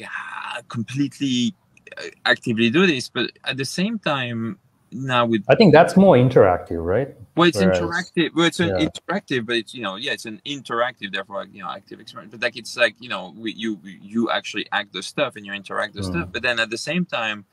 [0.70, 1.54] completely
[1.98, 4.58] uh, actively do this, but at the same time
[4.94, 7.16] now with I think that's more interactive, right?
[7.36, 8.36] Well, it's Whereas, interactive.
[8.36, 8.88] Well, it's an yeah.
[8.88, 12.32] interactive, but it's you know, yeah, it's an interactive, therefore you know, active experience.
[12.32, 15.54] But like it's like you know, we, you you actually act the stuff and you
[15.54, 16.12] interact the mm.
[16.12, 16.30] stuff.
[16.32, 17.46] But then at the same time,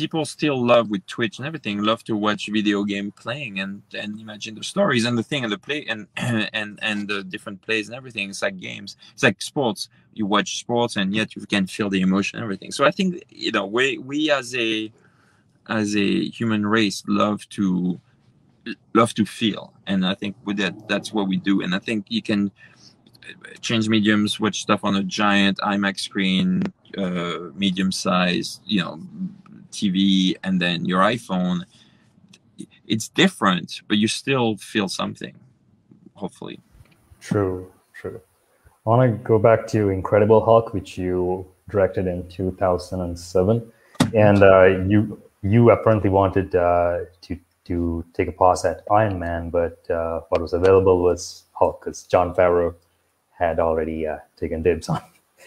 [0.00, 4.18] people still love with Twitch and everything, love to watch video game playing and and
[4.18, 6.00] imagine the stories and the thing and the play and
[6.60, 8.30] and and the different plays and everything.
[8.30, 8.96] It's like games.
[9.12, 9.88] It's like sports.
[10.14, 12.72] You watch sports and yet you can feel the emotion and everything.
[12.72, 14.90] So I think you know we we as a
[15.68, 18.00] as a human race love to
[18.94, 22.04] love to feel and i think with that that's what we do and i think
[22.08, 22.50] you can
[23.60, 26.62] change mediums watch stuff on a giant imax screen
[26.98, 29.00] uh, medium size you know
[29.70, 31.62] tv and then your iphone
[32.86, 35.34] it's different but you still feel something
[36.14, 36.60] hopefully
[37.20, 38.20] true true
[38.86, 43.72] i want to go back to incredible hulk which you directed in 2007
[44.14, 49.50] and uh, you you apparently wanted uh, to to take a pass at Iron Man,
[49.50, 52.74] but uh, what was available was Hulk because Jon Favreau
[53.38, 55.00] had already uh, taken dibs on.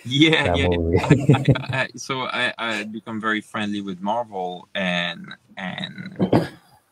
[0.06, 0.68] Yeah, yeah.
[1.36, 1.46] I,
[1.78, 5.28] I, so I I become very friendly with Marvel and
[5.58, 6.50] and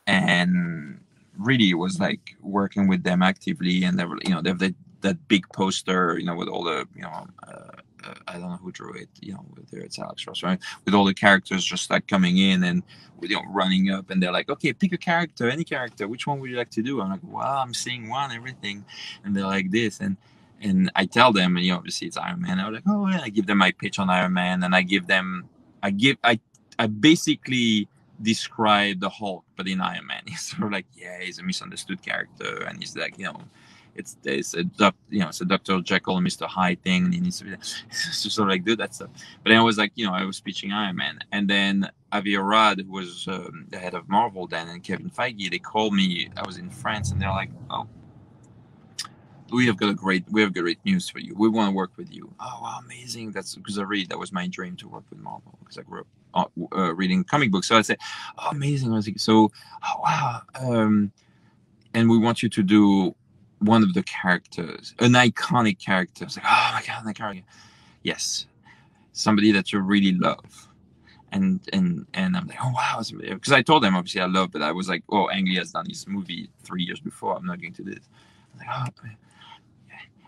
[0.07, 0.99] and
[1.37, 4.75] really was like working with them actively, and they were you know they have that
[5.01, 7.27] that big poster you know with all the you know.
[7.47, 7.71] Uh,
[8.03, 10.59] uh, I don't know who drew it, you know, whether it's Alex Ross, right?
[10.85, 12.81] With all the characters just like coming in and
[13.21, 16.07] you know running up, and they're like, okay, pick a character, any character.
[16.07, 16.99] Which one would you like to do?
[17.01, 18.83] I'm like, well, I'm seeing one, everything,
[19.23, 20.17] and they're like this, and
[20.61, 22.59] and I tell them, and you know, obviously it's Iron Man.
[22.59, 23.21] I was like, oh, yeah.
[23.23, 25.47] I give them my pitch on Iron Man, and I give them,
[25.83, 26.39] I give, I,
[26.79, 27.87] I basically
[28.21, 32.01] describe the Hulk, but in Iron Man, he's sort of like, yeah, he's a misunderstood
[32.01, 33.41] character, and he's like, you know
[33.95, 35.81] it's it's a you know it's a Dr.
[35.81, 36.47] Jekyll and Mr.
[36.47, 37.51] Hyde thing, and he needs to be
[37.89, 39.09] it's just sort of like do that stuff.
[39.43, 42.35] But then I was like, you know, I was pitching Iron Man, and then Avi
[42.35, 46.29] Arad, who was um, the head of Marvel then, and Kevin Feige, they called me.
[46.37, 47.87] I was in France, and they're like, oh.
[49.51, 51.33] We have got a great, we have great news for you.
[51.35, 52.33] We want to work with you.
[52.39, 53.31] Oh, wow, amazing!
[53.31, 56.05] That's because I read that was my dream to work with Marvel because I grew
[56.33, 57.67] up uh, uh, reading comic books.
[57.67, 57.97] So I said,
[58.37, 58.91] oh, amazing!
[58.91, 59.51] I was like, so,
[59.83, 61.11] oh, wow, um,
[61.93, 63.15] and we want you to do
[63.59, 66.25] one of the characters, an iconic character.
[66.25, 67.43] It's like, oh my god, that character.
[68.03, 68.47] Yes,
[69.13, 70.67] somebody that you really love.
[71.33, 74.61] And and and I'm like, oh wow, because I told them obviously I love, but
[74.61, 77.37] I was like, oh, Ang Lee has done this movie three years before.
[77.37, 78.09] I'm not going to do this.
[78.53, 79.07] I'm like, oh,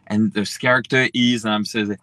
[0.08, 1.98] and this character is, and I'm saying,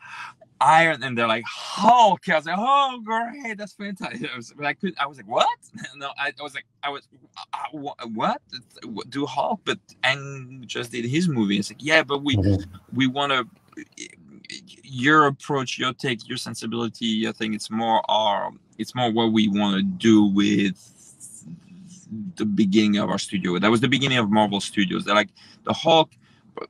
[0.61, 2.29] Iron, and they're like Hulk.
[2.29, 4.31] I was like, oh great, that's fantastic.
[4.31, 5.49] I was, but I could, I was like, what?
[5.97, 7.09] no, I, I was like, I was,
[7.55, 8.43] uh, what?
[9.09, 9.61] Do Hulk?
[9.65, 11.59] But Ang just did his movie.
[11.59, 12.63] It's like, yeah, but we mm-hmm.
[12.93, 13.47] we want to.
[14.83, 17.55] Your approach, your take, your sensibility, your thing.
[17.55, 18.51] It's more our.
[18.79, 20.77] It's more what we want to do with
[22.37, 23.59] the beginning of our studio.
[23.59, 25.05] That was the beginning of Marvel Studios.
[25.05, 25.31] They're like
[25.65, 26.11] the Hulk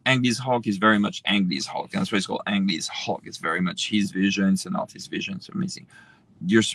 [0.07, 1.91] Ang Lee's Hulk is very much Ang Lee's Hulk.
[1.91, 3.22] That's why it's called Ang Lee's Hulk.
[3.24, 4.53] It's very much his vision.
[4.55, 5.37] It's not his vision.
[5.37, 5.87] It's amazing.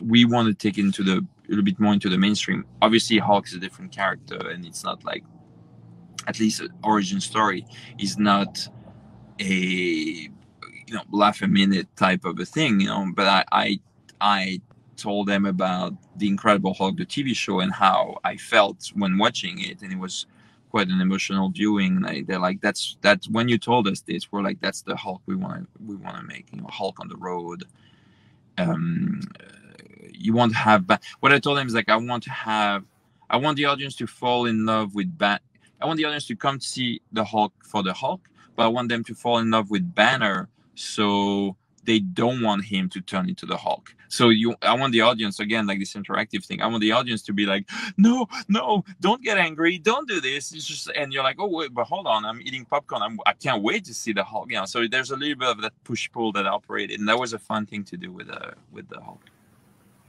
[0.02, 2.66] We want to take into the a little bit more into the mainstream.
[2.82, 5.24] Obviously, Hulk is a different character, and it's not like
[6.28, 7.66] at least uh, origin story
[8.00, 8.68] is not
[9.40, 13.12] a you know laugh a minute type of a thing, you know.
[13.16, 13.80] But I I
[14.22, 14.62] I
[14.98, 19.60] told them about the Incredible Hulk, the TV show, and how I felt when watching
[19.60, 20.26] it, and it was
[20.76, 22.02] quite an emotional viewing.
[22.02, 25.22] They, they're like, that's that's when you told us this, we're like, that's the Hulk
[25.26, 26.48] we want we want to make.
[26.52, 27.64] You know, Hulk on the road.
[28.58, 29.22] Um,
[30.12, 30.86] you want to have.
[30.86, 32.84] Ba- what I told them is like, I want to have.
[33.30, 35.42] I want the audience to fall in love with Bat.
[35.82, 38.90] I want the audience to come see the Hulk for the Hulk, but I want
[38.90, 40.50] them to fall in love with Banner.
[40.76, 41.56] So
[41.86, 43.94] they don't want him to turn into the Hulk.
[44.08, 46.62] So you, I want the audience again, like this interactive thing.
[46.62, 50.54] I want the audience to be like, no, no, don't get angry, don't do this.
[50.54, 53.02] It's just, and you're like, oh wait, but hold on, I'm eating popcorn.
[53.02, 54.52] I'm, I can't wait to see the Hulk.
[54.52, 57.20] You know, so there's a little bit of that push pull that operated, and that
[57.20, 59.22] was a fun thing to do with uh with the Hulk.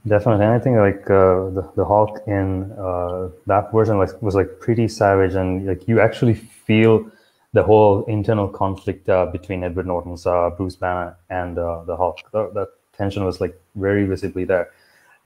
[0.07, 4.59] Definitely, and I think like uh, the the Hulk in uh, that version was like
[4.59, 7.11] pretty savage, and like you actually feel
[7.53, 12.19] the whole internal conflict uh, between Edward Norton's uh, Bruce Banner and uh, the Hulk.
[12.31, 14.71] The, the, tension was like very visibly there.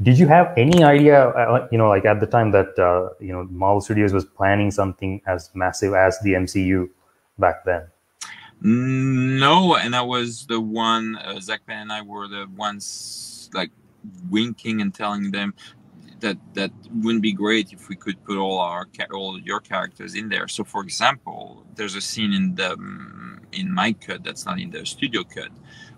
[0.01, 3.31] Did you have any idea, uh, you know, like at the time that uh, you
[3.31, 6.89] know Marvel Studios was planning something as massive as the MCU
[7.39, 7.87] back then?
[8.61, 13.71] No, and that was the one uh, Zak Penn and I were the ones like
[14.29, 15.53] winking and telling them
[16.21, 20.29] that that wouldn't be great if we could put all our all your characters in
[20.29, 20.47] there.
[20.47, 24.69] So, for example, there's a scene in the um, in my cut that's not in
[24.71, 25.51] the studio cut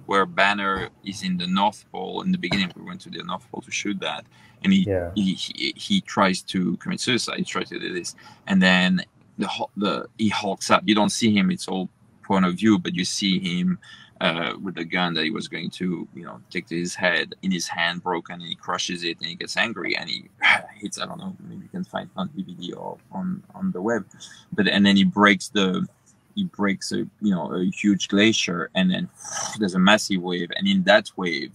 [0.06, 2.22] where Banner is in the North Pole.
[2.24, 4.26] In the beginning, we went to the North Pole to shoot that,
[4.64, 5.12] and he yeah.
[5.16, 7.38] he, he, he tries to commit suicide.
[7.38, 8.16] He tries to do this,
[8.48, 9.04] and then
[9.38, 10.84] the the he hulks up.
[10.86, 11.90] You don't see him; it's all
[12.24, 13.80] point of view, but you see him
[14.22, 17.36] uh, with the gun that he was going to, you know, take to his head
[17.42, 20.26] in his hand broken, and he crushes it, and he gets angry, and he
[20.80, 21.00] hits.
[21.00, 24.06] I don't know, maybe you can find on DVD or on on the web,
[24.54, 25.88] but and then he breaks the
[26.36, 29.10] he breaks a you know a huge glacier, and then
[29.60, 31.54] there's a massive wave, and in that wave,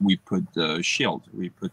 [0.00, 1.72] we put the shield, we put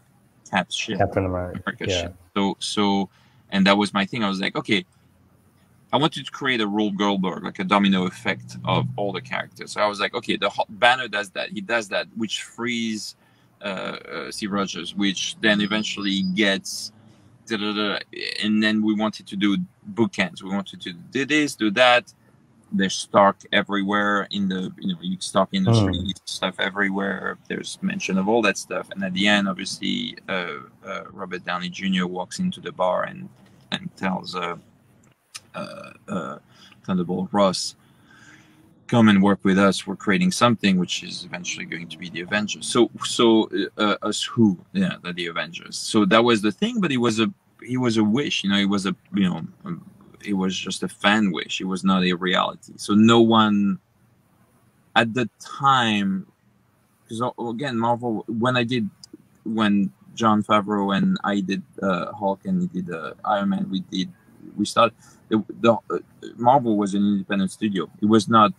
[0.50, 2.00] Cap's shield, Captain America, yeah.
[2.00, 2.14] Shield.
[2.36, 3.08] So so,
[3.50, 4.22] and that was my thing.
[4.22, 4.84] I was like, okay,
[5.92, 9.72] I wanted to create a Rube Goldberg, like a domino effect of all the characters.
[9.72, 11.50] So I was like, okay, the Banner does that.
[11.50, 13.14] He does that, which frees
[13.62, 16.92] uh, uh, Steve Rogers, which then eventually gets.
[17.46, 17.98] Da, da, da,
[18.42, 19.56] and then we wanted to do
[19.94, 20.42] bookends.
[20.42, 22.12] We wanted to do this, do that.
[22.72, 26.12] There's Stark everywhere in the you know you Stark industry mm.
[26.24, 27.38] stuff everywhere.
[27.46, 31.68] There's mention of all that stuff, and at the end, obviously, uh, uh Robert Downey
[31.68, 32.06] Jr.
[32.06, 33.28] walks into the bar and
[33.70, 34.34] and tells
[35.56, 36.38] uh, uh, uh,
[36.84, 37.74] Thunderbolt Ross
[38.86, 39.86] come and work with us.
[39.86, 42.66] We're creating something which is eventually going to be the Avengers.
[42.68, 45.76] So, so uh, us who, yeah, the, the Avengers.
[45.76, 47.32] So that was the thing, but it was a,
[47.68, 48.44] it was a wish.
[48.44, 49.84] You know, it was a, you know, um,
[50.24, 51.60] it was just a fan wish.
[51.60, 52.74] It was not a reality.
[52.76, 53.78] So no one,
[54.94, 56.26] at the time,
[57.02, 58.24] because again, Marvel.
[58.26, 58.88] When I did,
[59.44, 63.80] when Jon Favreau and I did uh, Hulk and he did uh, Iron Man, we
[63.80, 64.10] did
[64.56, 64.94] we started
[65.30, 65.98] it, the uh,
[66.36, 67.90] Marvel was an independent studio.
[68.00, 68.52] It was not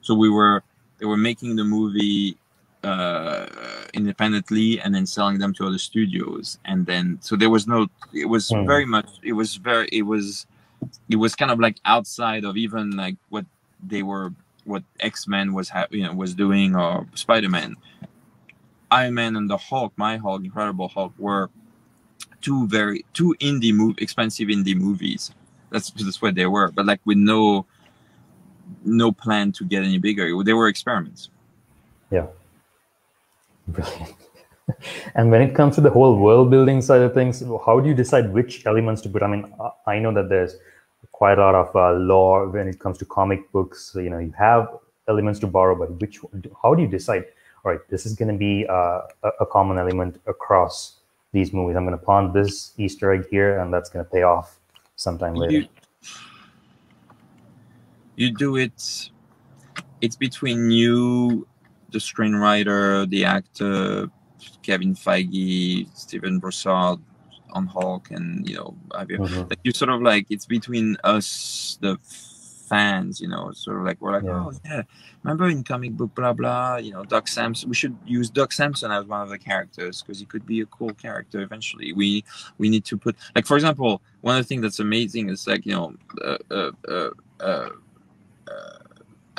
[0.00, 0.62] so we were
[0.98, 2.36] they were making the movie
[2.84, 3.46] uh,
[3.94, 8.26] independently and then selling them to other studios and then so there was no it
[8.26, 8.64] was mm.
[8.66, 10.46] very much it was very it was
[11.08, 13.44] it was kind of like outside of even like what
[13.84, 14.32] they were
[14.64, 17.74] what x-men was ha- you know was doing or spider-man
[18.92, 21.50] iron man and the hulk my hulk incredible hulk were
[22.40, 25.32] two very two indie move expensive indie movies.
[25.70, 27.66] That's that's what they were, but like with no
[28.84, 30.30] no plan to get any bigger.
[30.42, 31.30] They were experiments.
[32.10, 32.26] Yeah,
[33.66, 34.14] brilliant.
[35.14, 37.94] and when it comes to the whole world building side of things, how do you
[37.94, 39.22] decide which elements to put?
[39.22, 39.52] I mean,
[39.86, 40.56] I know that there's
[41.12, 43.92] quite a lot of uh, law when it comes to comic books.
[43.94, 44.68] You know, you have
[45.06, 46.20] elements to borrow, but which?
[46.62, 47.24] How do you decide?
[47.64, 49.00] All right, this is going to be uh,
[49.40, 50.97] a common element across
[51.32, 51.76] these movies.
[51.76, 54.58] I'm going to pawn this Easter egg here, and that's going to pay off
[54.96, 55.52] sometime later.
[55.52, 55.68] You,
[58.16, 59.10] you do it.
[60.00, 61.46] It's between you,
[61.90, 64.10] the screenwriter, the actor,
[64.62, 67.00] Kevin Feige, Stephen Broussard
[67.52, 69.48] on Hulk, and you know, mm-hmm.
[69.48, 71.98] like you sort of like it's between us, the
[72.68, 74.30] fans, you know, sort of like we're like, yeah.
[74.30, 74.82] oh yeah,
[75.22, 77.68] remember in comic book blah blah, you know, Doc Samson.
[77.68, 80.66] We should use Doc Samson as one of the characters because he could be a
[80.66, 81.92] cool character eventually.
[81.92, 82.24] We
[82.58, 85.64] we need to put like for example, one of the things that's amazing is like
[85.66, 85.94] you know,
[86.24, 87.10] uh, uh, uh,
[87.40, 87.70] uh,
[88.48, 88.78] uh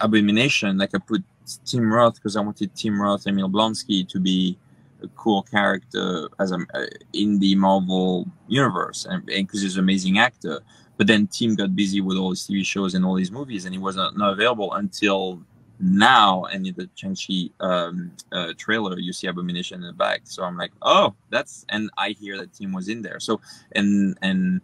[0.02, 0.78] Abomination.
[0.78, 1.24] Like I put
[1.66, 4.58] Tim Roth because I wanted Tim Roth, Emil Blonsky to be
[5.02, 10.20] a cool character as a uh, in the Marvel universe, and because he's an amazing
[10.20, 10.60] actor.
[11.00, 13.74] But then Tim got busy with all his TV shows and all his movies, and
[13.74, 15.42] he was not, not available until
[15.80, 16.44] now.
[16.44, 20.24] And in the Shang-Chi um, uh, trailer, you see Abomination in the back.
[20.26, 21.66] So I'm like, oh, that's.
[21.70, 23.22] And I hear that Tim was in there.
[23.22, 23.40] So
[23.72, 24.60] and and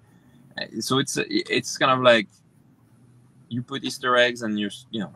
[0.57, 2.27] uh, so it's it's kind of like
[3.47, 5.13] you put Easter eggs and you're you know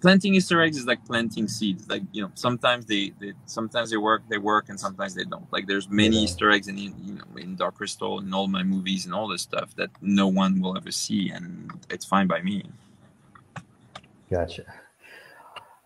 [0.00, 1.88] planting Easter eggs is like planting seeds.
[1.88, 5.50] Like you know, sometimes they, they sometimes they work, they work, and sometimes they don't.
[5.52, 6.22] Like there's many yeah.
[6.22, 9.42] Easter eggs in you know in Dark Crystal and all my movies and all this
[9.42, 12.64] stuff that no one will ever see, and it's fine by me.
[14.30, 14.62] Gotcha.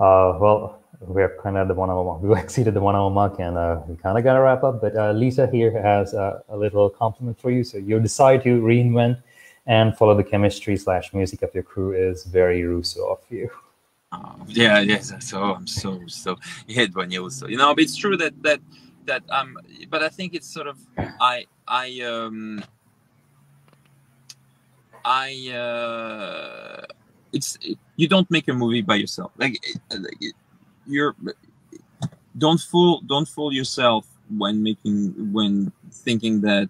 [0.01, 2.23] Uh, well, we're kind of the one hour mark.
[2.23, 4.81] We exceeded the one hour mark, and uh, we kind of got to wrap up.
[4.81, 7.65] But uh, Lisa here has a little compliment for you.
[7.65, 9.23] So you decide to reinvent
[9.67, 13.49] and follow the chemistry slash music of your crew is very Russo of you.
[14.13, 15.13] Um, yeah, yes.
[15.21, 16.37] So I'm so so
[16.67, 18.61] you also, you know, but it's true that that
[19.07, 19.57] that um,
[19.89, 20.79] but I think it's sort of
[21.21, 22.63] I I um
[25.05, 26.87] I uh
[27.33, 27.59] it's
[27.97, 29.59] you don't make a movie by yourself like,
[29.91, 30.35] like
[30.87, 31.17] you're
[32.37, 34.07] don't fool don't fool yourself
[34.37, 36.69] when making when thinking that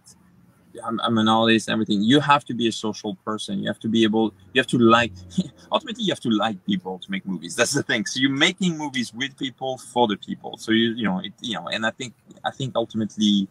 [0.85, 2.03] I'm, an artist and everything.
[2.03, 3.61] You have to be a social person.
[3.61, 5.13] You have to be able you have to like
[5.73, 7.55] ultimately you have to like people to make movies.
[7.57, 8.07] That's the thing.
[8.07, 10.57] So you're making movies with people for the people.
[10.57, 13.49] So you you know it, you know and i think i think ultimately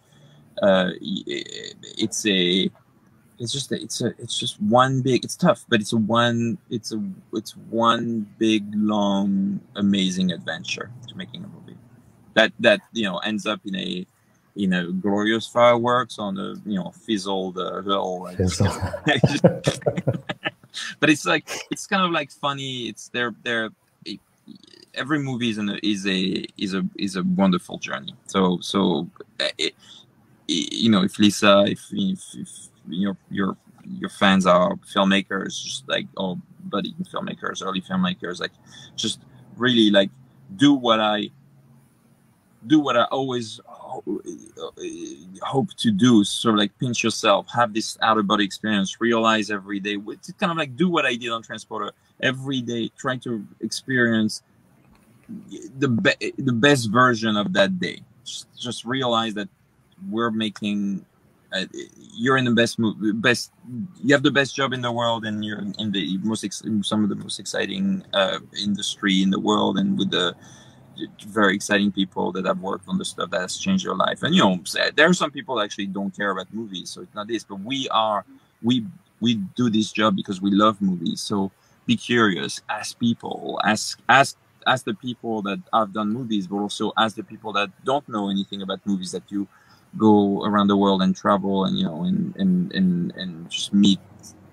[0.61, 2.69] uh, it's a
[3.39, 6.57] it's just a, it's a it's just one big it's tough but it's a one
[6.69, 7.03] it's a
[7.33, 11.77] it's one big long amazing adventure to making a movie.
[12.35, 14.05] That that you know ends up in a
[14.55, 18.37] you know glorious fireworks on a you know fizzled uh, hill like,
[20.99, 22.87] but it's like it's kind of like funny.
[22.87, 23.69] It's they're they're
[24.93, 28.13] every movie is, an, is a is a is a wonderful journey.
[28.27, 29.07] So so
[29.57, 29.73] it,
[30.47, 32.49] you know if lisa if, if, if
[32.87, 38.51] your your your fans are filmmakers, just like oh, buddy filmmakers, early filmmakers, like
[38.95, 39.21] just
[39.57, 40.09] really like
[40.55, 41.29] do what I
[42.67, 43.59] do what I always
[45.41, 46.23] hope to do.
[46.23, 49.97] Sort of like pinch yourself, have this out of body experience, realize every day.
[50.07, 51.91] It's kind of like do what I did on Transporter
[52.21, 54.43] every day, try to experience
[55.79, 58.01] the be- the best version of that day.
[58.23, 59.49] Just, just realize that
[60.09, 61.05] we're making
[61.53, 61.65] uh,
[62.15, 62.77] you're in the best
[63.15, 63.51] best
[64.03, 67.03] you have the best job in the world and you're in the most ex- some
[67.03, 70.33] of the most exciting uh, industry in the world and with the
[71.27, 74.23] very exciting people that have worked on the stuff that has changed your life.
[74.23, 74.59] And you know
[74.95, 77.87] there are some people actually don't care about movies so it's not this but we
[77.89, 78.25] are
[78.61, 78.85] we
[79.19, 81.21] we do this job because we love movies.
[81.21, 81.51] So
[81.85, 84.37] be curious ask people ask ask
[84.67, 88.29] ask the people that have done movies but also ask the people that don't know
[88.29, 89.47] anything about movies that you
[89.97, 93.99] go around the world and travel and you know and and and, and just meet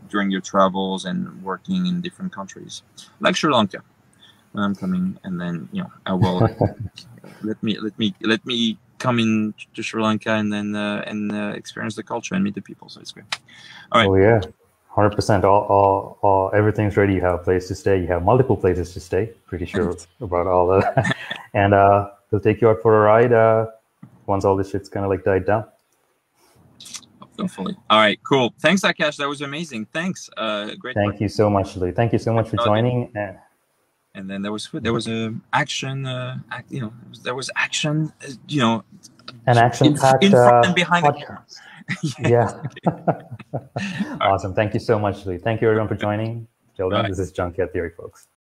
[0.09, 2.83] during your travels and working in different countries
[3.21, 3.83] like sri lanka
[4.59, 6.41] when i'm coming and then you know i will
[7.43, 11.33] let me let me let me come in to sri lanka and then uh, and
[11.33, 13.27] uh, experience the culture and meet the people so it's great
[13.93, 14.41] all right oh yeah
[14.97, 18.57] 100% all, all, all everything's ready you have a place to stay you have multiple
[18.57, 21.17] places to stay pretty sure about all that
[21.55, 23.67] and uh, we'll take you out for a ride uh,
[24.29, 25.65] once all this shit's kind of like died down.
[27.39, 27.77] Hopefully.
[27.89, 28.53] All right, cool.
[28.59, 29.17] Thanks, Akash.
[29.17, 29.87] That was amazing.
[29.87, 30.29] Thanks.
[30.37, 30.95] Uh, great.
[30.95, 31.93] Thank you so much, Lee.
[31.93, 33.11] Thank you so much for joining.
[33.15, 33.39] And,
[34.15, 36.07] and then there was there was a action.
[36.07, 38.13] Uh, act, you know, there was action.
[38.23, 38.85] Uh, you know,
[39.47, 41.57] an action packed in front and behind podcast.
[41.89, 42.63] the yeah.
[43.53, 44.17] yeah.
[44.21, 44.55] awesome.
[44.55, 45.39] Thank you so much, Lee.
[45.39, 46.47] Thank you everyone for joining.
[46.77, 47.09] Till then, right.
[47.09, 48.29] this is Junkyard Theory, folks.